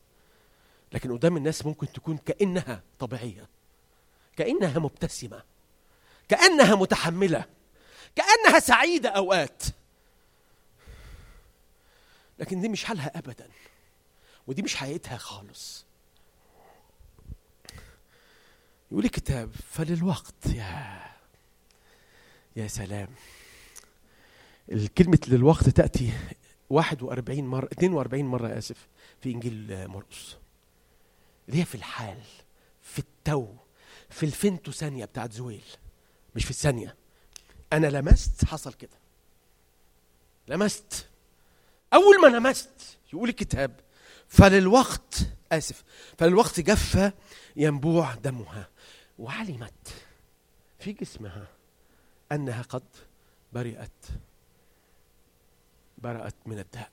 [0.92, 3.50] لكن قدام الناس ممكن تكون كأنها طبيعية.
[4.38, 5.44] كأنها مبتسمة.
[6.30, 7.46] كأنها متحملة.
[8.16, 9.64] كأنها سعيدة أوقات.
[12.40, 13.50] لكن دي مش حالها أبدا.
[14.48, 15.86] ودي مش حقيقتها خالص.
[18.92, 21.04] يقول الكتاب فللوقت يا
[22.56, 23.08] يا سلام.
[24.72, 26.14] الكلمة للوقت تأتي
[26.70, 28.88] 41 مرة 42 مرة آسف
[29.22, 30.38] في إنجيل مرقس.
[31.50, 32.22] اللي هي في الحال
[32.82, 33.48] في التو
[34.10, 35.64] في الفنتو ثانية بتاعت زويل
[36.36, 36.96] مش في الثانية.
[37.74, 38.98] أنا لمست حصل كده.
[40.48, 41.10] لمست.
[41.94, 43.80] أول ما لمست يقول الكتاب
[44.28, 45.16] فللوقت
[45.52, 45.84] آسف
[46.18, 47.14] فللوقت جف
[47.56, 48.70] ينبوع دمها
[49.20, 49.94] وعلمت
[50.80, 51.48] في جسمها
[52.32, 52.84] أنها قد
[53.54, 54.06] برئت
[55.98, 56.92] برأت من الداء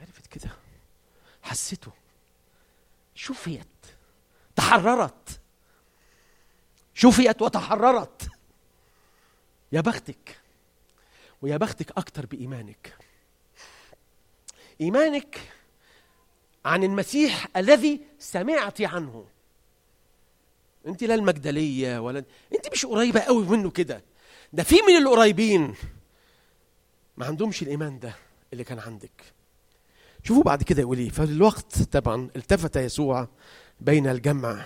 [0.00, 0.50] عرفت كده؟
[1.42, 1.92] حسيته.
[3.14, 3.66] شفيت.
[4.56, 5.40] تحررت.
[6.94, 8.28] شفيت وتحررت.
[9.72, 10.39] يا بختك.
[11.42, 12.96] ويا بختك أكتر بإيمانك.
[14.80, 15.40] إيمانك
[16.64, 19.26] عن المسيح الذي سمعت عنه.
[20.86, 22.24] أنت لا المجدلية ولا
[22.54, 24.02] أنت مش قريبة قوي منه كده.
[24.52, 25.74] ده في من القريبين.
[27.16, 28.14] ما عندهمش الإيمان ده
[28.52, 29.32] اللي كان عندك.
[30.24, 31.10] شوفوا بعد كده يقول إيه.
[31.10, 33.28] فالوقت طبعا التفت يسوع
[33.80, 34.64] بين الجمع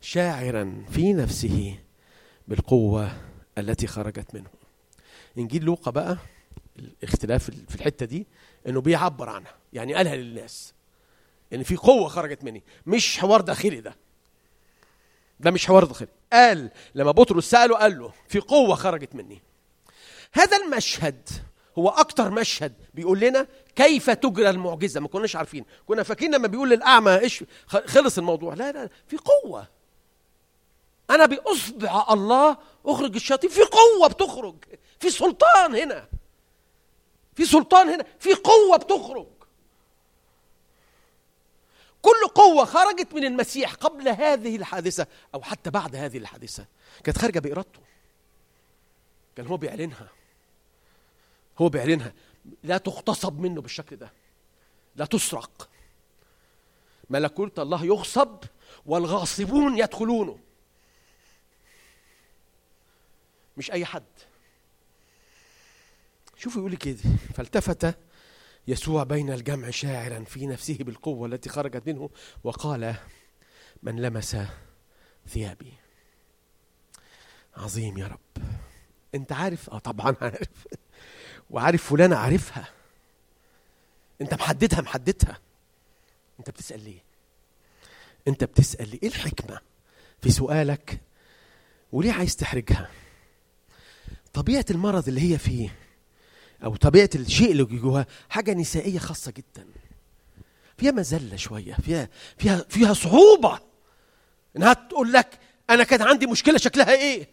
[0.00, 1.78] شاعرا في نفسه
[2.48, 3.12] بالقوة
[3.58, 4.61] التي خرجت منه.
[5.38, 6.18] إنجيل لوقا بقى
[6.78, 8.26] الاختلاف في الحتة دي
[8.66, 10.74] إنه بيعبر عنها يعني قالها للناس
[11.52, 13.96] ان في قوة خرجت مني مش حوار داخلي ده.
[15.40, 16.08] ده مش حوار داخلي.
[16.32, 19.42] قال لما بطرس سأله قال له في قوة خرجت مني.
[20.32, 21.28] هذا المشهد
[21.78, 25.00] هو أكتر مشهد بيقول لنا كيف تجرى المعجزة.
[25.00, 28.54] ما كناش عارفين كنا فاكرين لما بيقول للأعمى إيش خلص الموضوع.
[28.54, 29.68] لا لا في قوة.
[31.10, 33.50] أنا بأصبع الله أخرج الشياطين.
[33.50, 34.56] في قوة بتخرج.
[35.00, 36.08] في سلطان هنا.
[37.34, 38.04] في سلطان هنا.
[38.18, 39.26] في قوة بتخرج.
[42.02, 46.66] كل قوة خرجت من المسيح قبل هذه الحادثة أو حتى بعد هذه الحادثة.
[47.04, 47.80] كانت خارجة بإرادته.
[49.36, 50.08] كان هو بيعلنها.
[51.58, 52.12] هو بيعلنها.
[52.62, 54.12] لا تغتصب منه بالشكل ده.
[54.96, 55.68] لا تسرق.
[57.10, 58.38] ملكوت الله يغصب
[58.86, 60.38] والغاصبون يدخلونه.
[63.56, 64.04] مش أي حد.
[66.36, 66.98] شوفوا يقول كده
[67.34, 67.98] فالتفت
[68.68, 72.10] يسوع بين الجمع شاعرا في نفسه بالقوة التي خرجت منه
[72.44, 72.94] وقال
[73.82, 74.36] من لمس
[75.28, 75.72] ثيابي.
[77.56, 78.44] عظيم يا رب.
[79.14, 80.68] أنت عارف؟ آه طبعا عارف.
[81.50, 82.68] وعارف فلانة عارفها.
[84.20, 85.38] أنت محددها محددها.
[86.38, 87.02] أنت بتسأل ليه؟
[88.28, 89.60] أنت بتسأل ليه؟ إيه الحكمة
[90.22, 91.00] في سؤالك؟
[91.92, 92.90] وليه عايز تحرجها؟
[94.32, 95.76] طبيعة المرض اللي هي فيه
[96.64, 99.66] أو طبيعة الشيء اللي جواها حاجة نسائية خاصة جدا.
[100.78, 102.08] فيها مذلة شوية فيها
[102.38, 103.60] فيها فيها صعوبة
[104.56, 105.38] إنها تقول لك
[105.70, 107.28] أنا كان عندي مشكلة شكلها إيه؟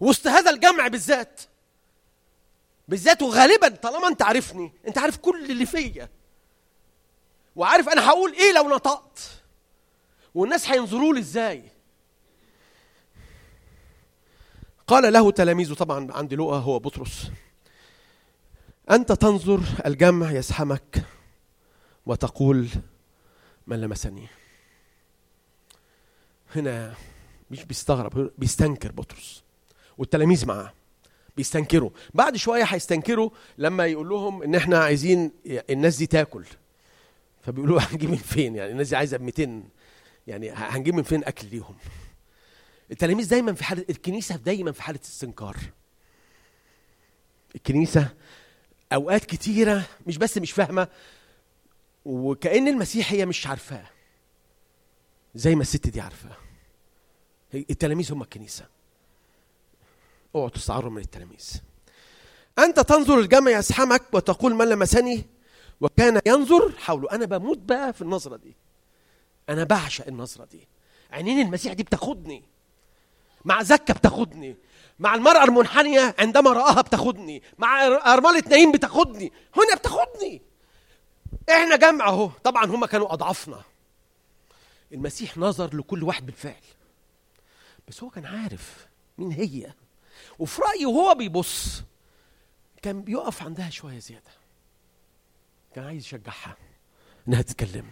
[0.00, 1.40] وسط هذا الجمع بالذات
[2.88, 6.08] بالذات وغالبا طالما أنت عارفني أنت عارف كل اللي فيا.
[7.56, 9.18] وعارف أنا هقول إيه لو نطقت؟
[10.34, 11.62] والناس هينظروا لي إزاي؟
[14.90, 17.30] قال له تلاميذه طبعا عند لوقا هو بطرس
[18.90, 21.04] أنت تنظر الجمع يزحمك
[22.06, 22.68] وتقول
[23.66, 24.26] من لمسني.
[26.56, 26.94] هنا
[27.50, 29.42] مش بيستغرب بيستنكر بطرس
[29.98, 30.72] والتلاميذ معاه
[31.36, 31.90] بيستنكروا.
[32.14, 36.44] بعد شوية هيستنكروا لما يقول لهم إن إحنا عايزين الناس دي تاكل.
[37.42, 39.62] فبيقولوا هنجيب من فين؟ يعني الناس دي عايزة ب 200
[40.26, 41.74] يعني هنجيب من فين أكل ليهم؟
[42.90, 45.56] التلاميذ دايما في حاله الكنيسة دايما في حالة استنكار.
[47.54, 48.08] الكنيسة
[48.92, 50.88] أوقات كتيرة مش بس مش فاهمة
[52.04, 53.86] وكأن المسيح هي مش عارفاه
[55.34, 56.36] زي ما الست دي عارفاه.
[57.54, 58.66] التلاميذ هم الكنيسة.
[60.34, 61.50] اوعوا تستعروا من التلاميذ.
[62.58, 65.26] أنت تنظر الجمع يزحمك وتقول من لمسني
[65.80, 68.56] وكان ينظر حوله أنا بموت بقى في النظرة دي.
[69.48, 70.68] أنا بعشق النظرة دي.
[71.10, 72.42] عينين المسيح دي بتاخدني.
[73.44, 74.56] مع زكة بتاخدني.
[74.98, 77.42] مع المرأة المنحنية عندما رآها بتاخدني.
[77.58, 79.32] مع أرملة نايم بتاخدني.
[79.56, 80.42] هنا بتاخدني.
[81.50, 82.30] إحنا جمع أهو.
[82.44, 83.62] طبعا هم كانوا أضعافنا
[84.92, 86.62] المسيح نظر لكل واحد بالفعل.
[87.88, 88.86] بس هو كان عارف
[89.18, 89.72] مين هي.
[90.38, 91.82] وفي رأيه وهو بيبص.
[92.82, 94.30] كان بيقف عندها شوية زيادة.
[95.74, 96.56] كان عايز يشجعها
[97.28, 97.90] إنها تتكلم.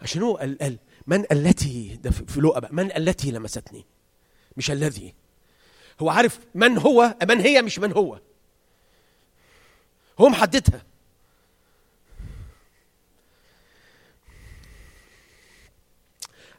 [0.00, 3.84] عشان هو قال, قال من التي ده في لقا بقى من التي لمستني؟
[4.56, 5.14] مش الذي.
[6.00, 8.20] هو عارف من هو من هي مش من هو.
[10.20, 10.84] هو محددها.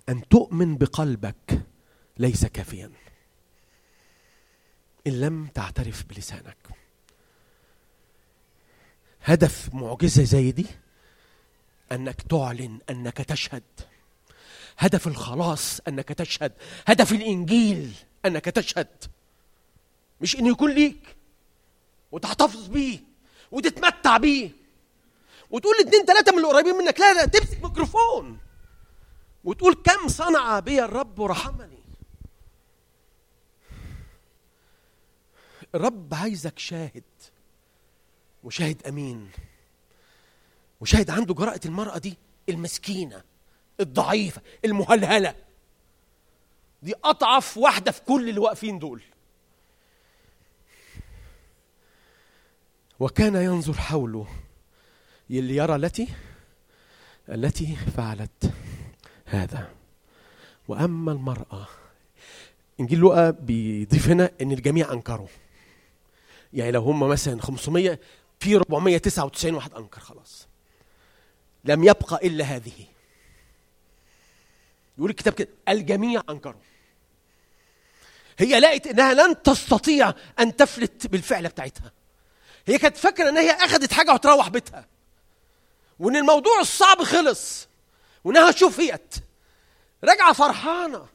[0.10, 1.62] أن تؤمن بقلبك
[2.18, 2.91] ليس كافيا.
[5.08, 6.58] إن لم تعترف بلسانك.
[9.22, 10.66] هدف معجزة زي دي
[11.91, 13.64] أنك تعلن أنك تشهد.
[14.78, 16.51] هدف الخلاص أنك تشهد.
[16.88, 17.93] هدف الإنجيل
[18.26, 18.88] أنك تشهد.
[20.21, 21.15] مش إنه يكون ليك
[22.11, 22.99] وتحتفظ بيه
[23.51, 24.51] وتتمتع بيه
[25.51, 28.38] وتقول اتنين تلاتة من القريبين منك لا لا تمسك ميكروفون
[29.43, 31.80] وتقول كم صنع بي الرب ورحمني
[35.76, 37.03] الرب عايزك شاهد
[38.43, 39.32] وشاهد أمين
[40.82, 42.17] وشاهد عنده جرأة المرأة دي
[42.49, 43.24] المسكينة.
[43.80, 45.36] الضعيفة المهلهلة.
[46.84, 49.01] دي أضعف واحدة في كل اللي واقفين دول.
[52.99, 54.28] وكان ينظر حوله
[55.30, 56.07] اللي يرى التي
[57.30, 58.51] التي فعلت
[59.26, 59.69] هذا.
[60.67, 61.67] وأما المرأة
[62.80, 65.28] انجيل لوقا بيضيف هنا إن الجميع أنكروا.
[66.53, 67.99] يعني لو هم مثلا 500
[68.39, 70.47] في 499 واحد أنكر خلاص.
[71.65, 72.86] لم يبقى إلا هذه.
[74.98, 76.62] يقول الكتاب كده الجميع انكروا
[78.38, 81.91] هي لقت إنها لن تستطيع أن تفلت بالفعله بتاعتها.
[82.68, 84.88] هي كانت فاكرة إن هي اخذت حاجة وتروح بيتها.
[86.00, 87.68] وإن الموضوع الصعب خلص
[88.24, 89.16] وإنها شفيت
[90.04, 91.08] راجعة فرحانة.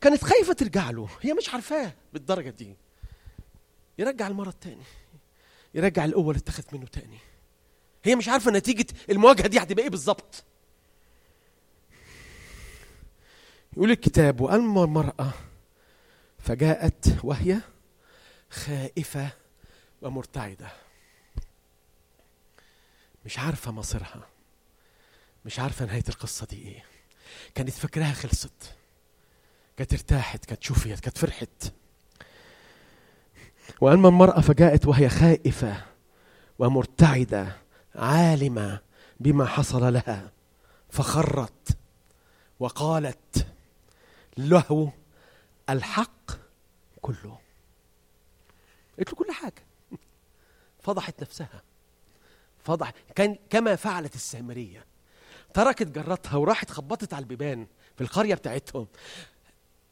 [0.00, 1.08] كانت خايفة ترجع له.
[1.20, 2.76] هي مش عارفاه بالدرجة دي.
[3.98, 4.84] يرجع المره التاني
[5.74, 7.18] يرجع القوة اللي اتخذت منه تاني.
[8.04, 10.44] هي مش عارفة نتيجة المواجهة دي هتبقى إيه بالظبط.
[13.76, 15.32] يقول الكتاب واما المراه
[16.38, 17.60] فجاءت وهي
[18.50, 19.28] خائفة
[20.02, 20.68] ومرتعدة.
[23.24, 24.26] مش عارفة مصيرها.
[25.44, 26.84] مش عارفة نهاية القصة دي إيه.
[27.54, 28.74] كانت فاكراها خلصت.
[29.76, 31.72] كانت ارتاحت كانت شفيت كانت فرحت.
[33.80, 35.82] وأما المرأة فجاءت وهي خائفة
[36.58, 37.56] ومرتعدة
[37.94, 38.80] عالمة
[39.20, 40.32] بما حصل لها.
[40.90, 41.76] فخرت
[42.60, 43.46] وقالت
[44.36, 44.92] له
[45.70, 46.30] الحق
[47.02, 47.38] كله.
[48.98, 49.64] قلت له كل حاجة.
[50.82, 51.62] فضحت نفسها.
[52.64, 54.86] فضح كان كما فعلت السامرية.
[55.54, 57.66] تركت جرتها وراحت خبطت على البيبان
[57.96, 58.86] في القرية بتاعتهم.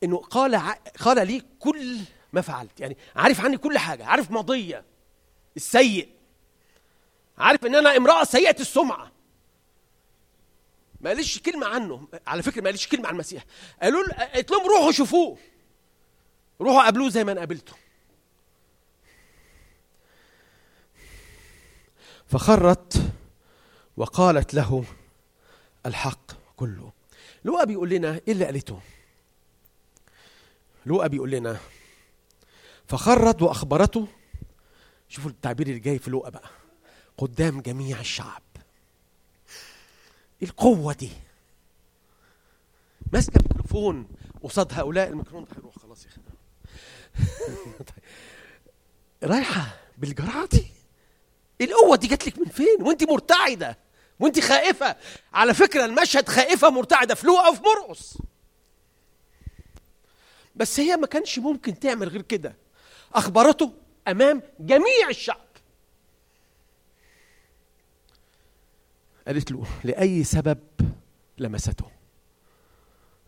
[0.02, 1.98] إنه قال ع- قال لي كل
[2.32, 2.80] ما فعلت.
[2.80, 4.04] يعني عارف عني كل حاجة.
[4.04, 4.84] عارف ماضية.
[5.56, 6.08] السيء.
[7.38, 9.12] عارف إن أنا امرأة سيئة السمعة.
[11.00, 12.08] ما قالش كلمة عنه.
[12.26, 13.44] على فكرة ما قالش كلمة عن المسيح.
[13.82, 15.38] قالوا قالت لهم روحوا شوفوه.
[16.60, 17.72] روحوا قابلوه زي ما أنا قابلته.
[22.26, 23.12] فخرت
[23.96, 24.84] وقالت له
[25.86, 26.92] الحق كله.
[27.44, 28.80] لوقا بيقول لنا إيه اللي قالته؟
[30.86, 31.58] لوقا بيقول لنا
[32.88, 34.06] فخرت وأخبرته.
[35.08, 36.50] شوفوا التعبير اللي جاي في لوقا بقى.
[37.18, 38.42] قدام جميع الشعب.
[40.42, 41.10] القوة دي.
[43.12, 44.08] ماسكة الميكروفون
[44.42, 46.20] قصاد هؤلاء الميكروفون ده هيروح خلاص يا أخي.
[49.34, 50.66] رايحة بالجرعه دي؟
[51.60, 53.78] القوة دي جات لك من فين؟ وانت مرتعدة.
[54.20, 54.96] وانت خائفة.
[55.32, 57.14] على فكرة المشهد خائفة مرتعدة.
[57.14, 58.18] في لوقا وفي مرقس
[60.56, 62.56] بس هي ما كانش ممكن تعمل غير كده.
[63.14, 63.72] أخبرته
[64.08, 65.49] أمام جميع الشعب.
[69.26, 70.58] قالت له لأي سبب
[71.38, 71.90] لمسته؟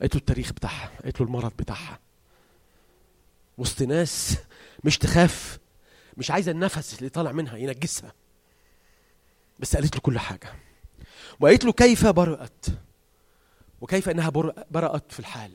[0.01, 0.91] قالت له التاريخ بتاعها.
[1.03, 1.99] قالت له المرض بتاعها.
[3.59, 4.37] وسط ناس
[4.85, 5.59] مش تخاف
[6.17, 8.13] مش عايزة النفس اللي طالع منها ينجسها.
[9.59, 10.55] بس قالت له كل حاجة.
[11.41, 12.67] وقالت له كيف برأت؟
[13.81, 15.53] وكيف إنها بر- برأت في الحال؟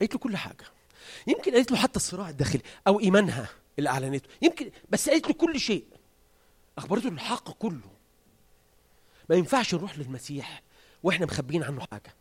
[0.00, 0.64] قالت له كل حاجة.
[1.26, 4.28] يمكن قالت له حتى الصراع الداخلي أو إيمانها اللي أعلنته.
[4.42, 5.84] يمكن بس قالت له كل شيء.
[6.78, 7.90] أخبرته الحق كله.
[9.30, 10.62] ما ينفعش نروح للمسيح
[11.02, 12.14] وإحنا مخبيين عنه حاجة.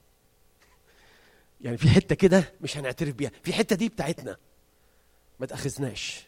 [1.62, 3.32] يعني في حتة كده مش هنعترف بيها.
[3.44, 4.38] في حتة دي بتاعتنا.
[5.40, 6.24] ما تأخذناش.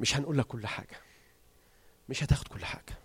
[0.00, 1.00] مش هنقول لك كل حاجة.
[2.08, 2.98] مش هتاخد كل حاجة.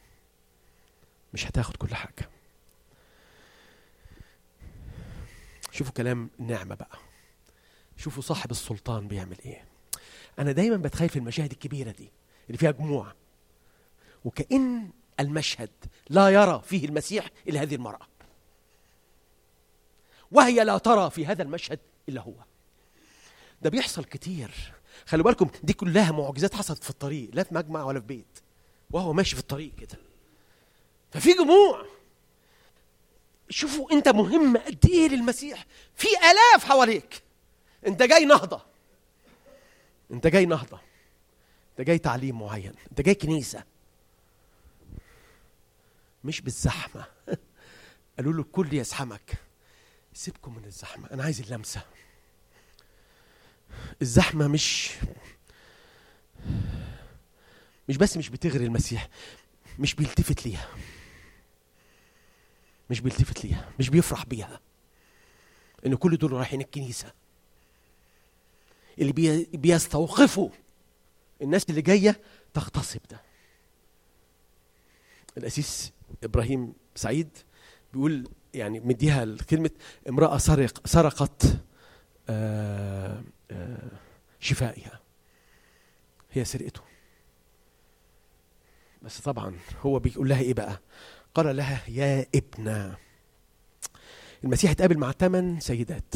[1.34, 2.30] مش هتاخد كل حاجة.
[5.72, 7.00] شوفوا كلام النعمه بقى.
[7.98, 9.66] شوفوا صاحب السلطان بيعمل إيه.
[10.40, 12.12] أنا دايما بتخيل في المشاهد الكبيرة دي
[12.48, 13.14] اللي فيها جموع.
[14.26, 15.70] وكأن المشهد
[16.10, 18.08] لا يرى فيه المسيح إلا هذه المرأة.
[20.32, 22.34] وهي لا ترى في هذا المشهد إلا هو.
[23.62, 24.52] ده بيحصل كتير.
[25.06, 28.40] خلوا بالكم دي كلها معجزات حصلت في الطريق لا في مجمع ولا في بيت.
[28.92, 30.00] وهو ماشي في الطريق كده.
[31.12, 31.86] ففي جموع.
[33.50, 35.66] شوفوا أنت مهم قد إيه للمسيح.
[35.96, 37.24] في آلاف حواليك.
[37.88, 38.62] أنت جاي نهضة.
[40.12, 40.80] أنت جاي نهضة.
[41.72, 42.74] أنت جاي تعليم معين.
[42.92, 43.64] أنت جاي كنيسة.
[46.26, 47.06] مش بالزحمة.
[48.18, 49.38] قالوا له الكل يزحمك.
[50.14, 51.12] سيبكم من الزحمة.
[51.12, 51.82] أنا عايز اللمسة.
[54.02, 54.92] الزحمة مش
[57.90, 59.10] مش بس مش بتغري المسيح
[59.80, 60.70] مش بيلتفت ليها.
[62.90, 64.60] مش بيلتفت ليها مش بيفرح بيها.
[65.86, 67.14] إن كل دول رايحين الكنيسة.
[69.00, 70.50] اللي بي بيستوقفوا
[71.42, 72.22] الناس اللي جاية
[72.54, 73.22] تغتصب ده.
[75.38, 75.92] الاسيس
[76.24, 77.38] إبراهيم سعيد
[77.94, 79.72] بيقول يعني مديها كلمه
[80.10, 81.58] امرأة سرق سرقت
[82.30, 83.92] آه، آه،
[84.40, 85.00] شفائها.
[86.32, 86.82] هي سرقته.
[89.02, 90.80] بس طبعا هو بيقول لها إيه بقى؟
[91.36, 92.98] قال لها يا ابنة
[94.44, 96.14] المسيح اتقابل مع ثمان سيدات.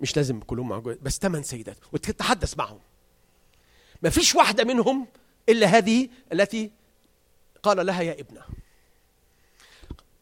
[0.00, 2.78] مش لازم كلهم معجوز بس ثمان سيدات وتتحدث معهم.
[4.02, 5.06] ما فيش واحدة منهم
[5.48, 6.70] إلا هذه التي
[7.62, 8.42] قال لها يا ابنة.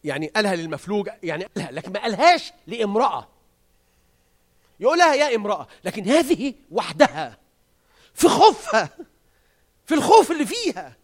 [0.04, 3.28] يعني قالها للمفلوج يعني قالها لكن ما قالهاش لامرأة.
[4.80, 7.38] يقول لها يا امرأة لكن هذه وحدها
[8.14, 8.88] في خوفها
[9.86, 10.96] في الخوف اللي فيها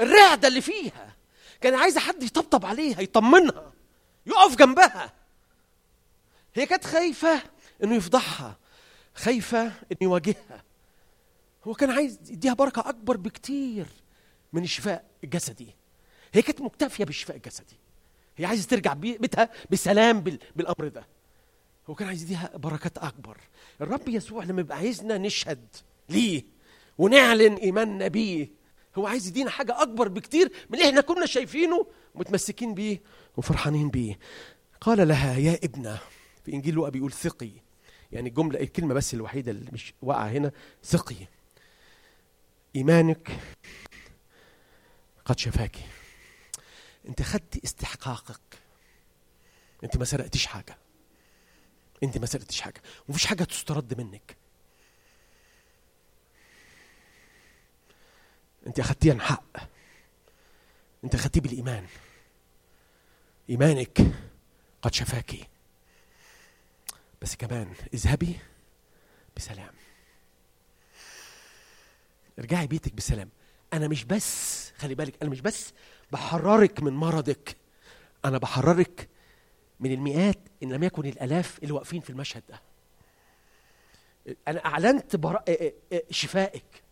[0.00, 1.16] الرعدة اللي فيها.
[1.60, 3.72] كان عايزة حد يطبطب عليها يطمنها
[4.26, 5.12] يقف جنبها.
[6.54, 7.42] هي كانت خايفة
[7.84, 8.56] إنه يفضحها
[9.14, 10.64] خايفة إنه يواجهها.
[11.64, 13.86] هو كان عايز يديها بركة أكبر بكتير.
[14.52, 15.74] من الشفاء الجسدي
[16.34, 17.76] هي كانت مكتفية بالشفاء الجسدي.
[18.36, 21.06] هي عايزة ترجع بي- بيتها بسلام بال- بالأمر ده.
[21.90, 23.36] هو كان عايز يديها بركات أكبر.
[23.80, 25.66] الرب يسوع لما يبقى عايزنا نشهد
[26.08, 26.42] ليه
[26.98, 28.48] ونعلن إيماننا بيه
[28.98, 33.00] هو عايز يدينا حاجة أكبر بكتير من اللي إحنا كنا شايفينه متمسكين بيه
[33.36, 34.18] وفرحانين بيه.
[34.80, 35.98] قال لها يا ابنة
[36.44, 37.50] في إنجيل لوقا بيقول ثقي.
[38.12, 40.52] يعني الجملة الكلمة بس الوحيدة اللي مش واقعة هنا
[40.84, 41.16] ثقي.
[42.76, 43.30] إيمانك
[45.24, 45.76] قد شفاك.
[47.08, 48.40] أنت خدت استحقاقك.
[49.84, 50.78] أنت ما سرقتش حاجة.
[52.02, 52.82] أنت ما سرقتش حاجة.
[53.08, 54.36] ومفيش حاجة تسترد منك.
[58.66, 59.56] أنت أخدتيها عن حق.
[61.04, 61.86] أنت أخدتيه بالإيمان.
[63.50, 64.00] إيمانك
[64.82, 65.46] قد شفاكي
[67.22, 68.38] بس كمان اذهبي
[69.36, 69.74] بسلام.
[72.38, 73.30] ارجعي بيتك بسلام.
[73.72, 75.72] أنا مش بس خلي بالك أنا مش بس
[76.12, 77.56] بحررك من مرضك
[78.24, 79.08] أنا بحررك
[79.80, 82.60] من المئات إن لم يكن الألاف اللي واقفين في المشهد ده.
[84.48, 85.44] أنا أعلنت برا...
[86.10, 86.82] شفائك.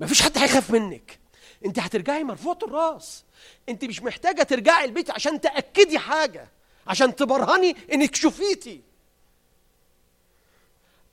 [0.00, 1.18] مفيش حد هيخاف منك.
[1.66, 3.24] أنت هترجعي مرفوعة الراس.
[3.68, 6.48] أنت مش محتاجة ترجعي البيت عشان تأكدي حاجة
[6.86, 8.80] عشان تبرهني إنك شفيتي.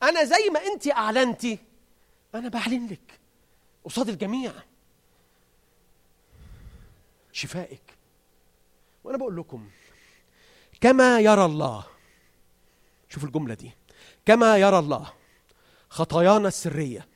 [0.03, 1.59] أنا زي ما أنت أعلنتي
[2.35, 3.19] أنا بعلن لك.
[3.85, 4.51] قصاد الجميع.
[7.37, 7.97] شفائك.
[9.03, 9.69] وأنا بقول لكم
[10.81, 11.85] كما يرى الله
[13.09, 13.71] شوفوا الجملة دي
[14.25, 15.13] كما يرى الله
[15.89, 17.07] خطايانا السرية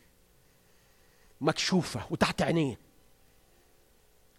[1.41, 2.79] مكشوفة وتحت عينيه.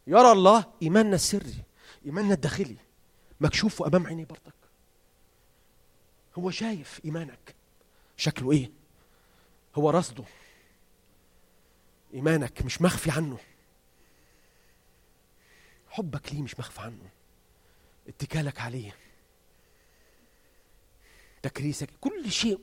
[0.07, 1.63] يرى الله إيماننا السري
[2.07, 2.77] إيماننا الداخلي
[3.41, 4.55] مكشوف أمام عينيه برضك.
[6.39, 7.55] هو شايف إيمانك.
[8.17, 8.71] شكله إيه؟
[9.75, 10.25] هو رصده.
[12.15, 13.39] إيمانك مش مخفي عنه.
[15.93, 17.11] حبك ليه مش مخفي عنه؟
[18.09, 18.97] اتكالك عليه.
[21.43, 22.61] تكريسك كل شيء.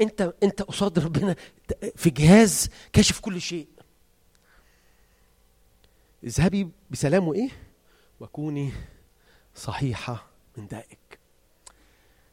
[0.00, 1.36] انت انت قصاد ربنا
[1.96, 3.68] في جهاز كاشف كل شيء.
[6.24, 7.50] اذهبي بسلام وايه
[8.20, 8.72] وكوني
[9.54, 11.18] صحيحة من دائك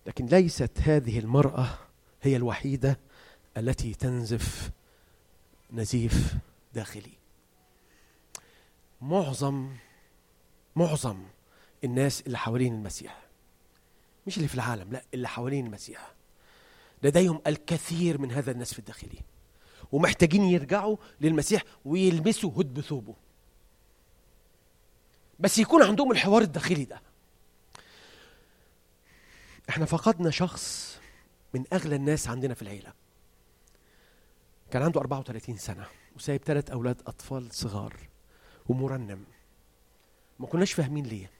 [0.05, 1.79] لكن ليست هذه المرأة
[2.21, 2.99] هي الوحيدة
[3.57, 4.71] التي تنزف
[5.71, 6.35] نزيف
[6.73, 7.13] داخلي.
[9.01, 9.75] معظم
[10.77, 11.23] معظم
[11.83, 13.27] الناس اللي حوالين المسيح.
[14.27, 16.13] مش اللي في العالم لا اللي حوالين المسيح.
[17.03, 19.19] لديهم الكثير من هذا النسف الداخلي
[19.91, 23.15] ومحتاجين يرجعوا للمسيح ويلمسوا هدب ثوبه
[25.39, 27.01] بس يكون عندهم الحوار الداخلي ده.
[29.69, 30.97] إحنا فقدنا شخص
[31.53, 32.93] من أغلى الناس عندنا في العيلة.
[34.71, 37.95] كان عنده 34 سنة وسايب ثلاث أولاد أطفال صغار
[38.69, 39.36] ومرنم.
[40.39, 41.31] ما كناش فاهمين ليه.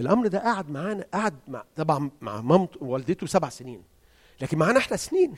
[0.00, 3.82] الأمر ده قعد معانا قعد مع طبعا مع مامته ووالدته سبع سنين
[4.40, 5.34] لكن معانا إحنا سنين.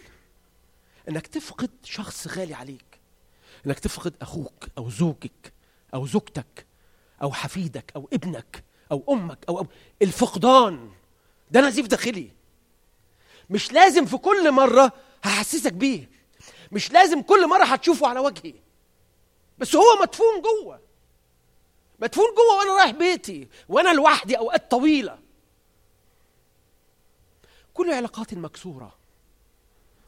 [1.09, 3.01] إنك تفقد شخص غالي عليك
[3.67, 5.53] إنك تفقد أخوك أو زوجك
[5.95, 6.67] أو زوجتك
[7.23, 9.67] أو حفيدك أو ابنك أو أمك أو, أو
[10.03, 10.91] الفقدان.
[11.51, 12.31] ده نزيف داخلي.
[13.51, 14.93] مش لازم في كل مرة
[15.25, 16.11] هحسسك بيه.
[16.73, 18.55] مش لازم كل مرة هتشوفه على وجهي.
[19.59, 20.81] بس هو مدفون جوه.
[21.99, 25.19] مدفون جوه وأنا رايح بيتي وأنا لوحدي أوقات طويلة.
[27.75, 28.97] كل علاقاتي المكسورة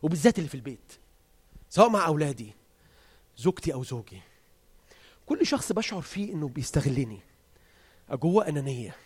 [0.03, 0.93] وبالذات اللي في البيت
[1.71, 2.53] سواء مع أولادي
[3.37, 4.21] زوجتي أو زوجي.
[5.27, 7.21] كل شخص بشعر فيه إنه بيستغلني.
[8.11, 8.97] جوه أنانية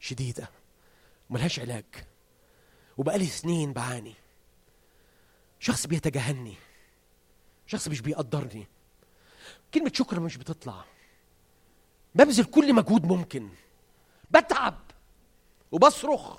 [0.00, 0.50] شديدة
[1.30, 1.84] ملهاش علاج
[2.96, 4.14] وبقالي سنين بعاني.
[5.58, 6.54] شخص بيتجاهلني
[7.66, 8.66] شخص مش بيقدرني.
[9.74, 10.84] كلمة شكر مش بتطلع.
[12.14, 13.48] ببذل كل مجهود ممكن.
[14.30, 14.78] بتعب
[15.72, 16.38] وبصرخ.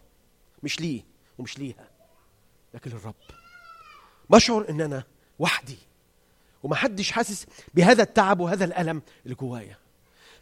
[0.64, 1.04] مش ليه
[1.38, 1.90] ومش ليها.
[2.74, 3.16] لكن للرب
[4.30, 5.04] بشعر إن أنا
[5.40, 5.78] وحدي.
[6.64, 9.78] ومحدش حاسس بهذا التعب وهذا الألم اللي جوايا.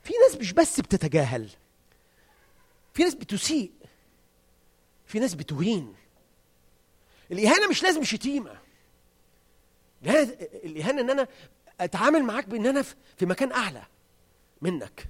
[0.04, 1.50] في ناس مش بس بتتجاهل.
[2.94, 3.72] في ناس بتسيء.
[5.06, 5.96] في ناس بتهين.
[7.32, 8.58] الإهانة مش لازم شتيمة.
[10.04, 11.28] الإهانة إن أنا
[11.80, 12.82] أتعامل معاك بإن أنا
[13.18, 13.84] في مكان أعلى
[14.62, 15.08] منك.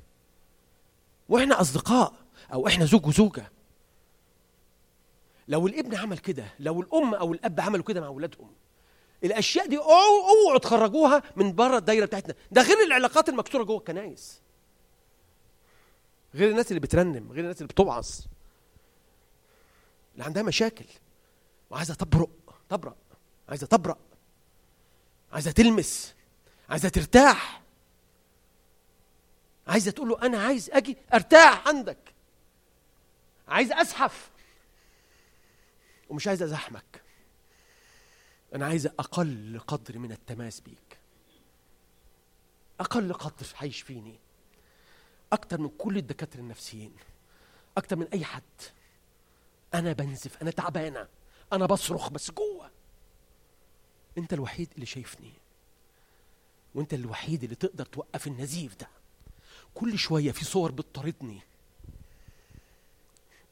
[1.29, 2.13] وإحنا اصدقاء
[2.53, 3.51] أو إحنا زوج وزوجة.
[5.47, 8.51] لو الابن عمل كده لو الام أو الاب عملوا كده مع اولادهم
[9.23, 12.35] الاشياء دي اوعوا تخرجوها من بره الدايرة بتاعتنا.
[12.51, 14.39] ده غير العلاقات المكسورة جوه الكنايس
[16.35, 18.09] غير الناس اللي بترنم غير الناس اللي بتوعظ
[20.13, 20.85] اللي عندها مشاكل
[21.69, 22.29] وعايزة تبرق
[22.69, 22.97] تبرق
[23.49, 23.97] عايزة تبرق
[25.33, 26.13] عايزة تلمس
[26.69, 27.61] عايزة ترتاح.
[29.69, 32.13] عايزة تقول له أنا عايز أجي أرتاح عندك.
[33.47, 34.29] عايز أزحف.
[36.09, 37.01] ومش عايز أزحمك.
[38.55, 40.99] أنا عايز أقل قدر من التماس بيك.
[42.79, 44.19] أقل قدر عايش فيني.
[45.33, 46.95] أكتر من كل الدكاترة النفسيين.
[47.77, 48.43] أكتر من أي حد.
[49.73, 51.07] أنا بنزف أنا تعبانة.
[51.53, 52.71] أنا بصرخ بس جوه.
[54.17, 55.33] أنت الوحيد اللي شايفني.
[56.75, 58.98] وأنت الوحيد اللي تقدر توقف النزيف ده.
[59.73, 61.41] كل شوية في صور بتطاردني.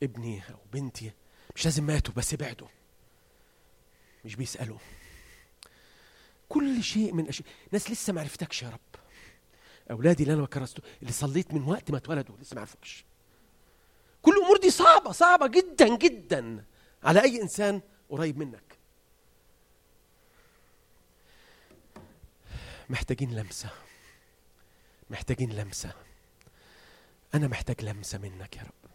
[0.03, 1.11] ابني أو بنتي
[1.55, 2.67] مش لازم ماتوا بس بعدوا.
[4.25, 4.77] مش بيسألوا.
[6.49, 8.79] كل شيء من أشياء ناس لسه ما عرفتكش يا رب.
[9.91, 13.05] أولادي اللي أنا ما كرسته اللي صليت من وقت ما اتولدوا لسه ما عرفوكش
[14.21, 16.65] كل الأمور دي صعبة صعبة جدا جدا.
[17.03, 18.77] على أي إنسان قريب منك.
[22.89, 23.69] محتاجين لمسة.
[25.09, 25.93] محتاجين لمسة.
[27.35, 28.89] أنا محتاج لمسة منك يا رب.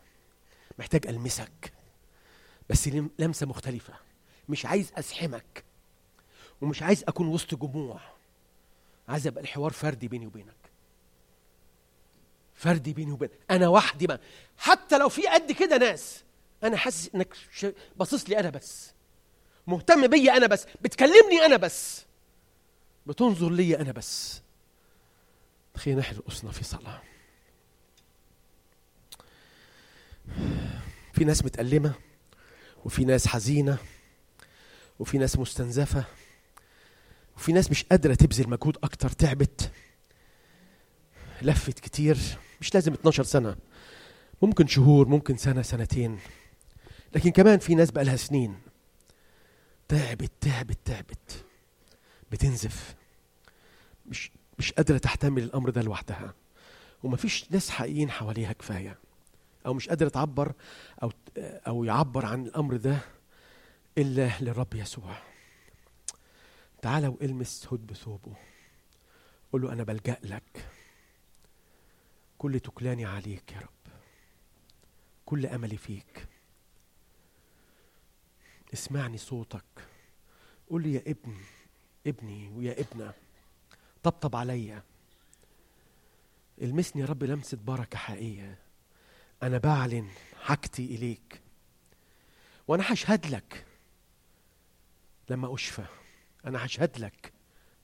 [0.79, 1.73] محتاج ألمسك.
[2.71, 3.95] بس لم- لمسة مختلفة.
[4.49, 5.65] مش عايز ازحمك
[6.61, 8.01] ومش عايز أكون وسط جموع.
[9.09, 10.55] عايز أبقى الحوار فردي بيني وبينك.
[12.55, 14.21] فردي بيني وبينك أنا وحدي بقى.
[14.59, 16.25] حتى لو في قد كده ناس
[16.63, 17.67] أنا حاسس إنك ش-
[17.97, 18.93] باصص لي أنا بس.
[19.67, 20.67] مهتم بيا أنا بس.
[20.81, 22.05] بتكلمني أنا بس.
[23.07, 24.41] بتنظر لي أنا بس.
[25.77, 27.03] خلينا نحن رؤوسنا في صلاة.
[31.13, 31.93] في ناس متألمة
[32.85, 33.79] وفي ناس حزينة
[34.99, 36.05] وفي ناس مستنزفة
[37.37, 39.71] وفي ناس مش قادرة تبذل مجهود أكتر تعبت
[41.43, 42.19] لفت كتير
[42.61, 43.57] مش لازم 12 سنة
[44.43, 46.19] ممكن شهور ممكن سنة سنتين
[47.15, 48.57] لكن كمان في ناس بقى لها سنين
[49.89, 51.45] تعبت تعبت تعبت
[52.33, 52.95] بتنزف
[54.07, 56.35] مش مش قادرة تحتمل الأمر ده لوحدها
[57.03, 58.99] ومفيش ناس حقيقيين حواليها كفاية.
[59.67, 60.53] أو مش قادره تعبر
[61.03, 62.99] أو أو يعبر عن الأمر ده
[63.99, 65.17] إلا للرب يسوع.
[66.83, 68.35] تعالى والمس هد بثوبه.
[69.53, 70.69] قول له أنا بلجأ لك.
[72.39, 73.93] كل تكلاني عليك يا رب.
[75.27, 76.27] كل أملي فيك.
[78.73, 79.65] اسمعني صوتك.
[80.71, 81.37] قول لي يا ابن
[82.07, 83.13] ابني ويا ابنة.
[84.03, 84.83] طبطب عليا.
[86.63, 88.59] المسني يا رب لمسة بركة حقيقية.
[89.43, 90.09] أنا بعلن
[90.43, 91.41] حاجتي إليك.
[92.69, 93.67] وأنا هشهد لك.
[95.31, 95.85] لما أشفى
[96.47, 97.33] أنا هشهد لك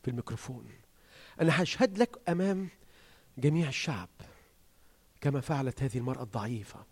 [0.03, 0.73] في الميكروفون.
[1.41, 2.69] أنا هشهد لك أمام
[3.39, 4.09] جميع الشعب
[5.21, 6.87] كما فعلت هذه المرأة الضعيفة.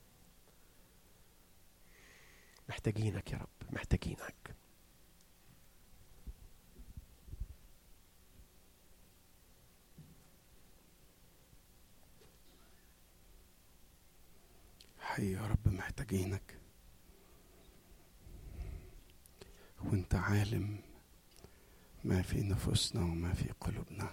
[2.69, 4.56] محتاجينك يا رب محتاجينك.
[15.17, 16.59] حي يا رب محتاجينك.
[19.85, 20.81] وانت عالم
[22.05, 24.11] ما في نفوسنا وما في قلوبنا.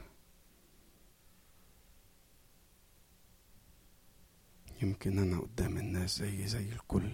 [4.81, 7.11] يمكن أنا قدام الناس زي زي الكل.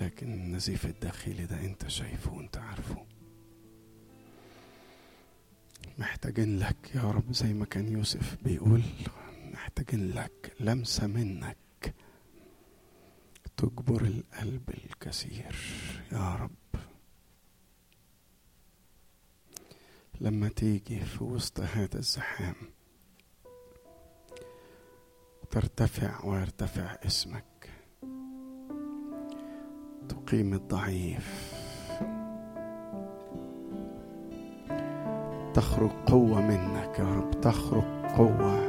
[0.00, 3.15] لكن النزيف الداخلي ده أنت شايفه وأنت عارفه.
[5.98, 8.82] محتاجين لك يا رب زي ما كان يوسف بيقول
[9.52, 11.56] محتاجين لك لمسة منك
[13.56, 15.56] تجبر القلب الكثير
[16.12, 16.50] يا رب.
[20.20, 22.54] لما تيجي في وسط هذا الزحام
[25.50, 27.70] ترتفع ويرتفع اسمك
[30.08, 31.55] تقيم الضعيف
[35.56, 37.82] تخرج قوة منك يا رب تخرج
[38.16, 38.60] قوة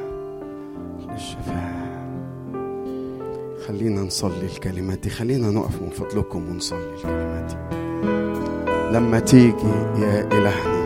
[1.10, 1.88] للشفاء.
[3.68, 7.78] خلينا نصلي الكلمات دي خلينا نقف من فضلكم ونصلي الكلمات دي.
[8.98, 10.77] لما تيجي يا إلهنا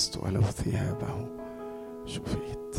[0.00, 1.28] مسست ولو ثيابه.
[2.06, 2.76] شفيت.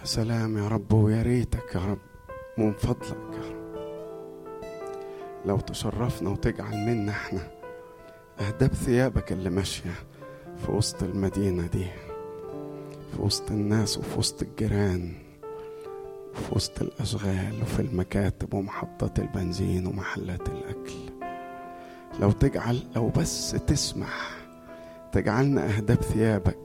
[0.00, 1.98] يا سلام يا رب ويا ريتك يا رب
[2.58, 3.64] من فضلك يا رب.
[5.46, 7.50] لو تشرفنا وتجعل منا إحنا
[8.40, 9.94] أهداب ثيابك اللي ماشية
[10.66, 11.86] في وسط المدينة دي
[13.12, 15.12] في وسط الناس وفي وسط الجيران
[16.34, 21.13] وفي وسط الأشغال وفي المكاتب ومحطات البنزين ومحلات الأكل.
[22.20, 24.30] لو تجعل لو بس تسمح
[25.12, 26.58] تجعلنا أهداب ثيابك.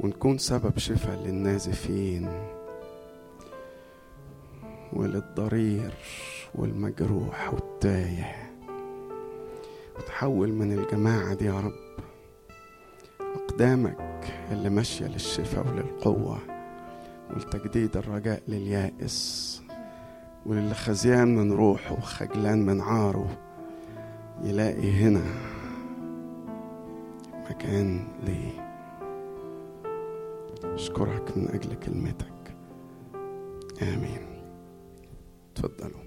[0.00, 2.28] ونكون سبب شفاء للنازفين
[4.92, 5.94] وللضرير
[6.54, 8.52] والمجروح والتايه.
[9.98, 11.72] وتحول من الجماعة دي يا رب
[13.20, 16.38] أقدامك اللي ماشية للشفاء وللقوة
[17.30, 19.62] ولتجديد الرجاء لليائس.
[20.46, 23.38] وللي خزيان من روحه وخجلان من عاره
[24.42, 25.24] يلاقي هنا
[27.50, 28.70] مكان ليه
[30.64, 32.56] أشكرك من أجل كلمتك.
[33.82, 34.42] آمين.
[35.54, 36.00] تفضلوا.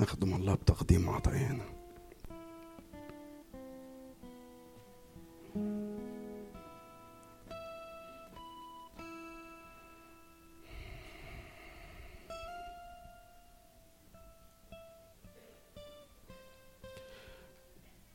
[0.00, 1.71] نخدم الله بتقديم عطايانا.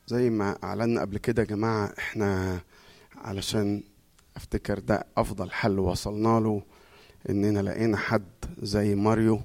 [0.08, 2.60] زي ما اعلنا قبل كده يا جماعة إحنا
[3.16, 3.82] علشان
[4.36, 6.62] أفتكر ده أفضل حل وصلنا له
[7.30, 8.24] إننا لقينا حد
[8.62, 9.40] زي ماريو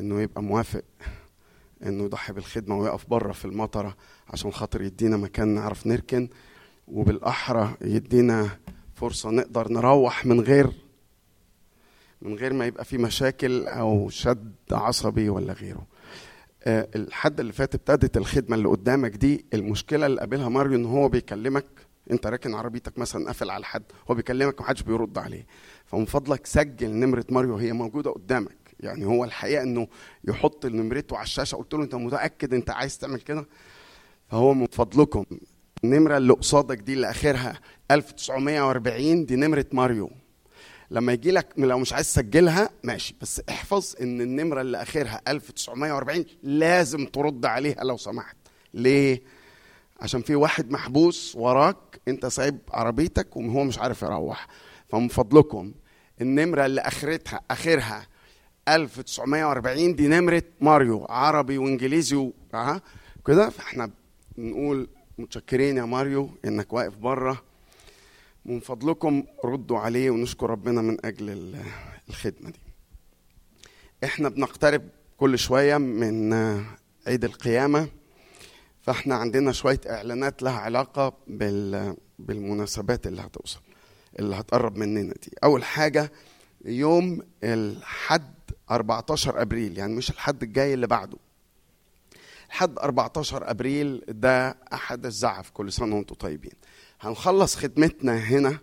[0.00, 0.82] إنه يبقى موافق
[1.86, 3.96] إنه يضحي بالخدمة ويقف بره في المطرة
[4.28, 6.28] عشان خاطر يدينا مكان نعرف نركن
[6.88, 8.48] وبالأحرى يدينا
[8.94, 10.70] فرصة نقدر نروح من غير
[12.22, 15.86] من غير ما يبقى في مشاكل أو شد عصبي ولا غيره.
[16.66, 21.66] الحد اللي فات ابتدت الخدمة اللي قدامك دي المشكلة اللي قابلها ماريو إن هو بيكلمك
[22.10, 25.46] أنت راكن عربيتك مثلا قافل على حد هو بيكلمك ومحدش بيرد عليه.
[25.86, 28.56] فمن فضلك سجل نمرة ماريو هي موجودة قدامك.
[28.80, 29.88] يعني هو الحقيقة إنه
[30.28, 33.46] يحط نمرته على الشاشة قلت له أنت متأكد أنت عايز تعمل كده؟
[34.28, 35.24] فهو من فضلكم.
[35.84, 37.60] النمرة اللي قصادك دي اللي آخرها
[37.90, 40.10] 1940 دي نمرة ماريو.
[40.90, 43.14] لما يجي لك لو مش عايز تسجلها ماشي.
[43.20, 48.36] بس احفظ إن النمرة اللي آخرها 1940 لازم ترد عليها لو سمحت.
[48.74, 49.22] ليه؟
[50.00, 51.76] عشان في واحد محبوس وراك
[52.08, 54.46] أنت سايب عربيتك وهو مش عارف يروح.
[54.88, 55.72] فمن فضلكم
[56.20, 58.06] النمرة اللي آخرتها آخرها
[58.68, 62.32] 1940 دي نمرة ماريو عربي وإنجليزي و...
[63.26, 63.90] كده؟ فإحنا
[64.38, 64.88] بنقول
[65.18, 67.42] متشكرين يا ماريو إنك واقف بره.
[68.44, 71.62] من فضلكم ردوا عليه ونشكر ربنا من أجل ال-
[72.08, 72.58] الخدمة دي.
[74.04, 76.32] إحنا بنقترب كل شوية من
[77.06, 77.88] عيد القيامة
[78.82, 83.60] فإحنا عندنا شوية إعلانات لها علاقة بال بالمناسبات اللي هتوصل
[84.18, 85.30] اللي هتقرب مننا دي.
[85.44, 86.12] أول حاجة
[86.64, 88.34] يوم الحد
[88.70, 91.18] 14 أبريل يعني مش الحد الجاي اللي بعده.
[92.46, 96.52] الحد 14 أبريل ده أحد الزعف كل سنة وأنتم طيبين.
[97.00, 98.58] هنخلص خدمتنا هنا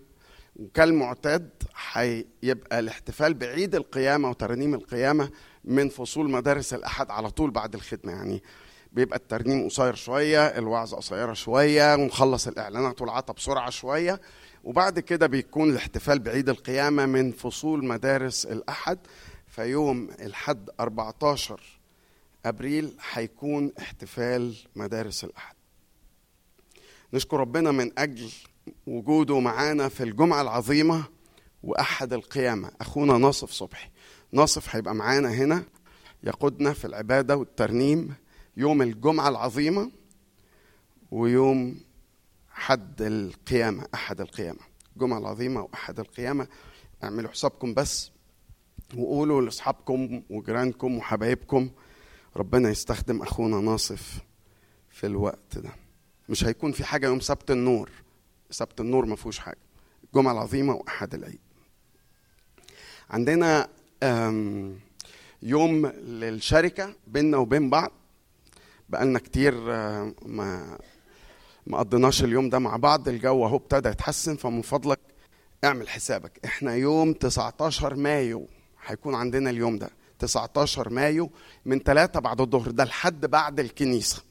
[0.56, 1.50] وكالمعتاد
[1.94, 5.30] هيبقى الاحتفال بعيد القيامة وترنيم القيامة
[5.66, 8.12] من فصول مدارس الأحد على طول بعد الخدمة.
[8.12, 8.44] يعني
[8.92, 14.22] بيبقى الترنيم قصير شوية الوعظة قصيرة شوية ونخلص الإعلانات والعطا بسرعة شوية.
[14.64, 19.00] وبعد كده بيكون الاحتفال بعيد القيامة من فصول مدارس الأحد
[19.48, 21.62] فيوم الحد 14
[22.46, 25.57] أبريل هيكون احتفال مدارس الأحد.
[27.14, 28.30] نشكر ربنا من أجل
[28.88, 31.04] وجوده معانا في الجمعة العظيمة
[31.64, 33.90] وأحد القيامة أخونا ناصف صبحي.
[34.32, 35.64] ناصف هيبقى معانا هنا
[36.24, 38.14] يقودنا في العبادة والترنيم
[38.58, 39.92] يوم الجمعة العظيمة
[41.12, 41.80] ويوم
[42.50, 44.60] حد القيامة أحد القيامة.
[44.96, 46.48] الجمعة العظيمة وأحد القيامة.
[47.04, 48.12] اعملوا حسابكم بس
[48.98, 51.70] وقولوا لأصحابكم وجيرانكم وحبايبكم
[52.38, 54.20] ربنا يستخدم أخونا ناصف
[54.90, 55.72] في الوقت ده.
[56.30, 57.90] مش هيكون في حاجة يوم سبت النور.
[58.52, 59.58] سبت النور ما فيهوش حاجة.
[60.04, 61.40] الجمعة العظيمة وأحد العيد.
[63.10, 63.70] عندنا
[65.44, 67.92] يوم للشركة بيننا وبين بعض.
[68.90, 70.78] بقالنا كتير آه، ما
[71.68, 73.08] ما قضيناش اليوم ده مع بعض.
[73.10, 75.00] الجو أهو ابتدى يتحسن فمن فضلك
[75.64, 76.40] اعمل حسابك.
[76.46, 78.48] إحنا يوم 19 مايو
[78.86, 79.90] هيكون عندنا اليوم ده.
[80.20, 81.32] 19 مايو
[81.66, 82.72] من 3 بعد الظهر.
[82.72, 84.22] ده لحد بعد الكنيسة.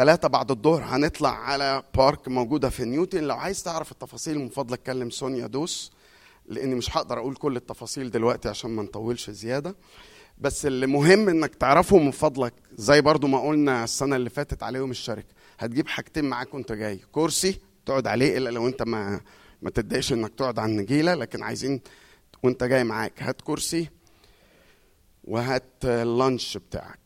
[0.00, 3.24] ثلاثة بعد الظهر هنطلع على بارك موجودة في نيوتن.
[3.24, 5.92] لو عايز تعرف التفاصيل من فضلك كلم سونيا دوس
[6.46, 9.76] لأني مش هقدر أقول كل التفاصيل دلوقتي عشان ما نطولش زيادة.
[10.38, 14.90] بس اللي مهم إنك تعرفه من فضلك زي برضو ما قلنا السنة اللي فاتت عليهم
[14.90, 17.00] الشركة هتجيب حاجتين معاك وأنت جاي.
[17.12, 19.20] كرسي تقعد عليه إلا لو أنت ما
[19.62, 21.80] ما تتضايقش إنك تقعد على النجيلة لكن عايزين
[22.42, 23.22] وأنت جاي معاك.
[23.22, 23.88] هات كرسي
[25.24, 26.99] وهات اللانش بتاعك.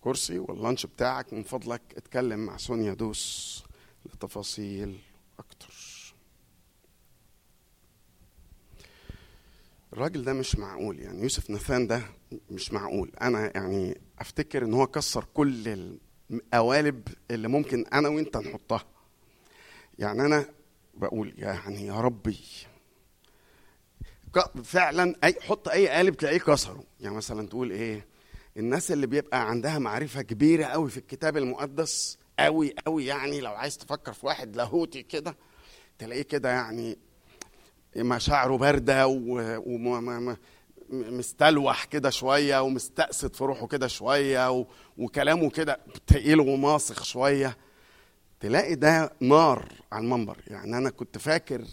[0.00, 3.62] كرسي واللانش بتاعك من فضلك اتكلم مع سونيا دوس
[4.06, 4.98] لتفاصيل
[5.38, 5.74] أكتر.
[9.92, 12.02] الراجل ده مش معقول يعني يوسف نثان ده
[12.50, 13.12] مش معقول.
[13.20, 15.88] أنا يعني أفتكر إن هو كسر كل
[16.30, 18.84] القوالب اللي ممكن أنا وأنت نحطها.
[19.98, 20.44] يعني أنا
[20.94, 22.38] بقول يعني يا ربي.
[24.64, 26.84] فعلا اي حط أي قالب تلاقيه كسره.
[27.00, 28.06] يعني مثلا تقول إيه؟
[28.56, 33.78] الناس اللي بيبقى عندها معرفة كبيرة قوي في الكتاب المقدس قوي قوي يعني لو عايز
[33.78, 35.36] تفكر في واحد لاهوتي كده
[35.98, 36.98] تلاقيه كده يعني
[37.96, 39.06] مشاعره باردة
[40.90, 44.66] ومستلوح كده شوية ومستقسد في روحه كده شوية و-
[44.98, 47.56] وكلامه كده تقيل وماسخ شوية.
[48.40, 50.38] تلاقي ده نار على المنبر.
[50.46, 51.64] يعني أنا كنت فاكر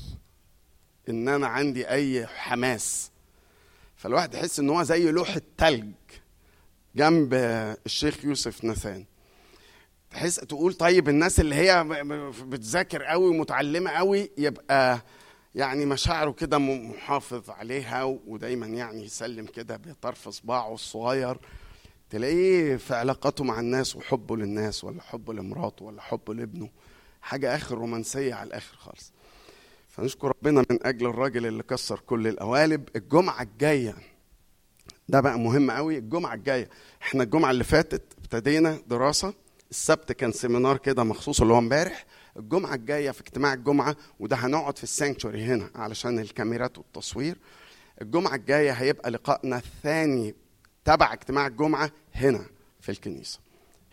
[1.10, 3.12] إن أنا عندي أي حماس.
[3.96, 5.92] فالواحد يحس إن هو زي لوحه تلج
[6.96, 7.34] جنب
[7.86, 9.06] الشيخ يوسف نثان.
[10.12, 11.84] تحس تقول طيب الناس اللي هي
[12.46, 15.02] بتذاكر قوي ومتعلمة قوي يبقى
[15.56, 21.38] يعني مشاعره كده محافظ عليها ودايما يعني يسلم كده بطرف صباعه الصغير.
[22.10, 26.70] تلاقيه في علاقاته مع الناس وحبه للناس ولا حبه لمراته ولا حبه لابنه.
[27.22, 29.12] حاجة آخر رومانسية على الآخر خالص.
[29.90, 32.90] فنشكر ربنا من أجل الراجل اللي كسر كل القوالب.
[32.96, 33.96] الجمعة الجاية
[35.10, 35.98] ده بقى مهم قوي.
[35.98, 36.70] الجمعة الجاية.
[37.02, 39.34] إحنا الجمعة اللي فاتت ابتدينا دراسة.
[39.72, 42.06] السبت كان seminar كده مخصوص اللي هو امبارح.
[42.38, 47.38] الجمعة الجاية في اجتماع الجمعة وده هنقعد في ال sanctuary هنا علشان الكاميرات والتصوير.
[48.02, 50.36] الجمعة الجاية هيبقى لقائنا الثاني
[50.86, 52.46] تبع اجتماع الجمعة هنا
[52.82, 53.40] في الكنيسة.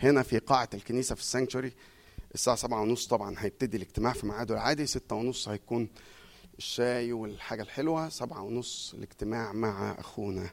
[0.01, 1.73] هنا في قاعة الكنيسة في السانكتوري
[2.35, 4.87] الساعة سبعة ونص طبعا هيبتدي الاجتماع في ميعاده العادي.
[4.87, 5.89] ستة ونص هيكون
[6.59, 8.09] الشاي والحاجة الحلوة.
[8.09, 10.51] سبعة ونص الاجتماع مع أخونا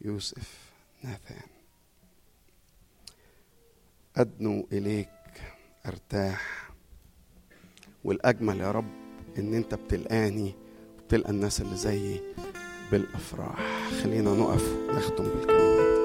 [0.00, 0.70] يوسف
[1.04, 1.48] ناثان.
[4.16, 5.08] أدنو إليك
[5.86, 6.70] أرتاح.
[8.04, 8.90] والأجمل يا رب
[9.38, 10.54] إن أنت بتلقاني
[10.98, 12.20] وبتلقى الناس اللي زيي
[12.92, 13.90] بالأفراح.
[14.02, 15.95] خلينا نقف نختم بالكلمات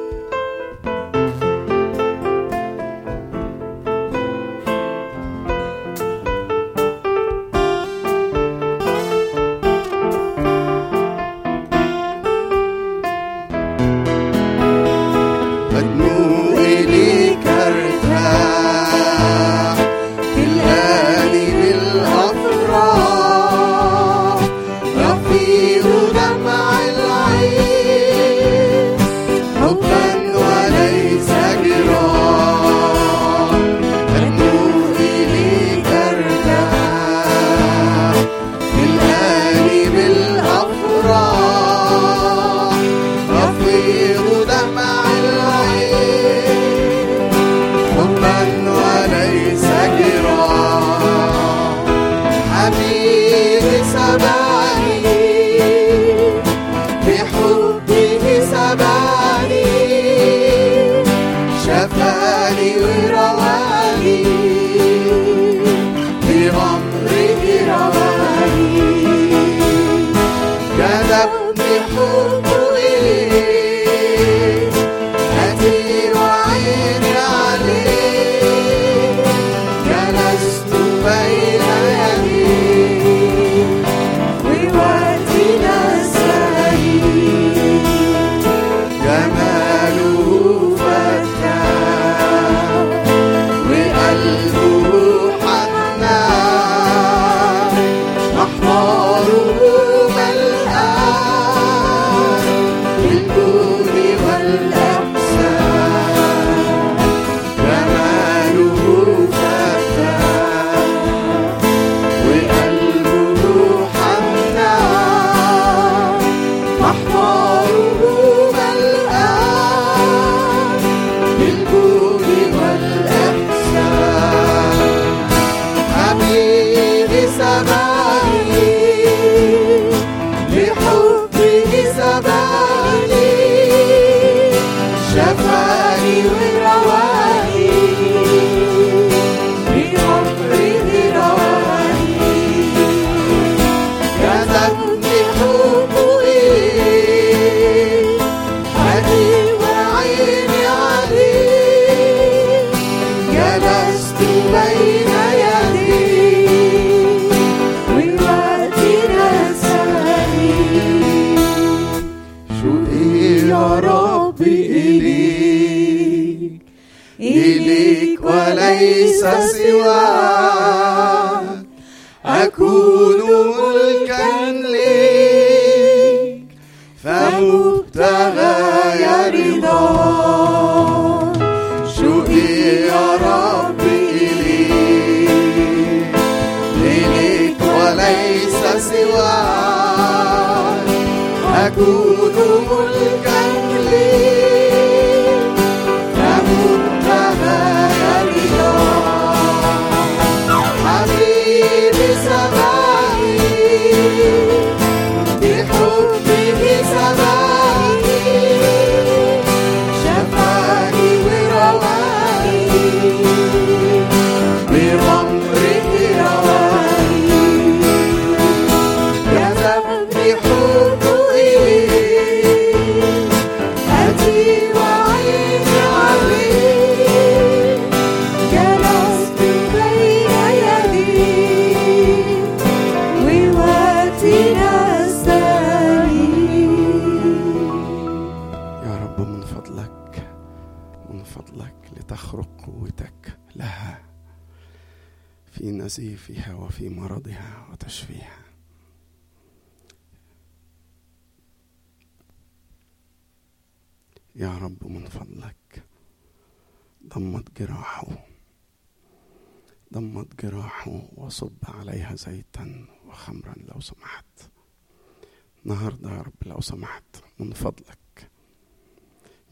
[265.71, 267.03] النهارده يا رب لو سمحت
[267.39, 268.29] من فضلك.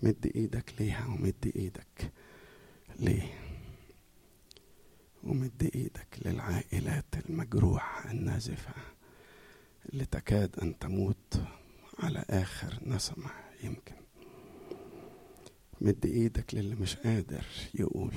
[0.04, 2.12] مد إيدك ليها ومد إيدك
[3.00, 3.34] ليه.
[5.24, 8.74] ومد إيدك للعائلات المجروحة النازفة
[9.90, 11.42] اللي تكاد أن تموت
[12.00, 13.30] على آخر نسمة
[13.64, 13.96] يمكن.
[15.82, 18.14] مد إيدك للي مش قادر يقول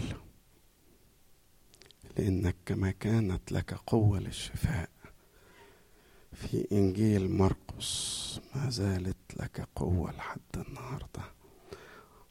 [2.18, 4.90] لأنك كما كانت لك قوة للشفاء.
[6.32, 7.61] في إنجيل مرقس
[8.54, 11.22] ما زالت لك قوة لحد النهارده.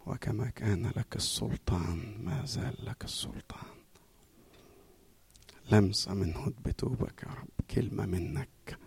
[0.06, 3.70] وكما كان لك السلطان ما زال لك السلطان.
[5.72, 8.78] لمسة من هدب توبك يا رب كلمة منك.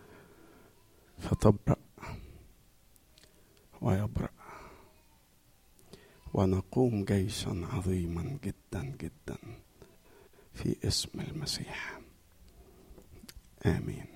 [1.19, 1.77] فتبرأ
[3.81, 4.29] ويبرأ.
[6.35, 9.39] ونقوم جيشا عظيما جدا جدا
[10.55, 12.01] في اسم المسيح.
[13.67, 14.14] آمين.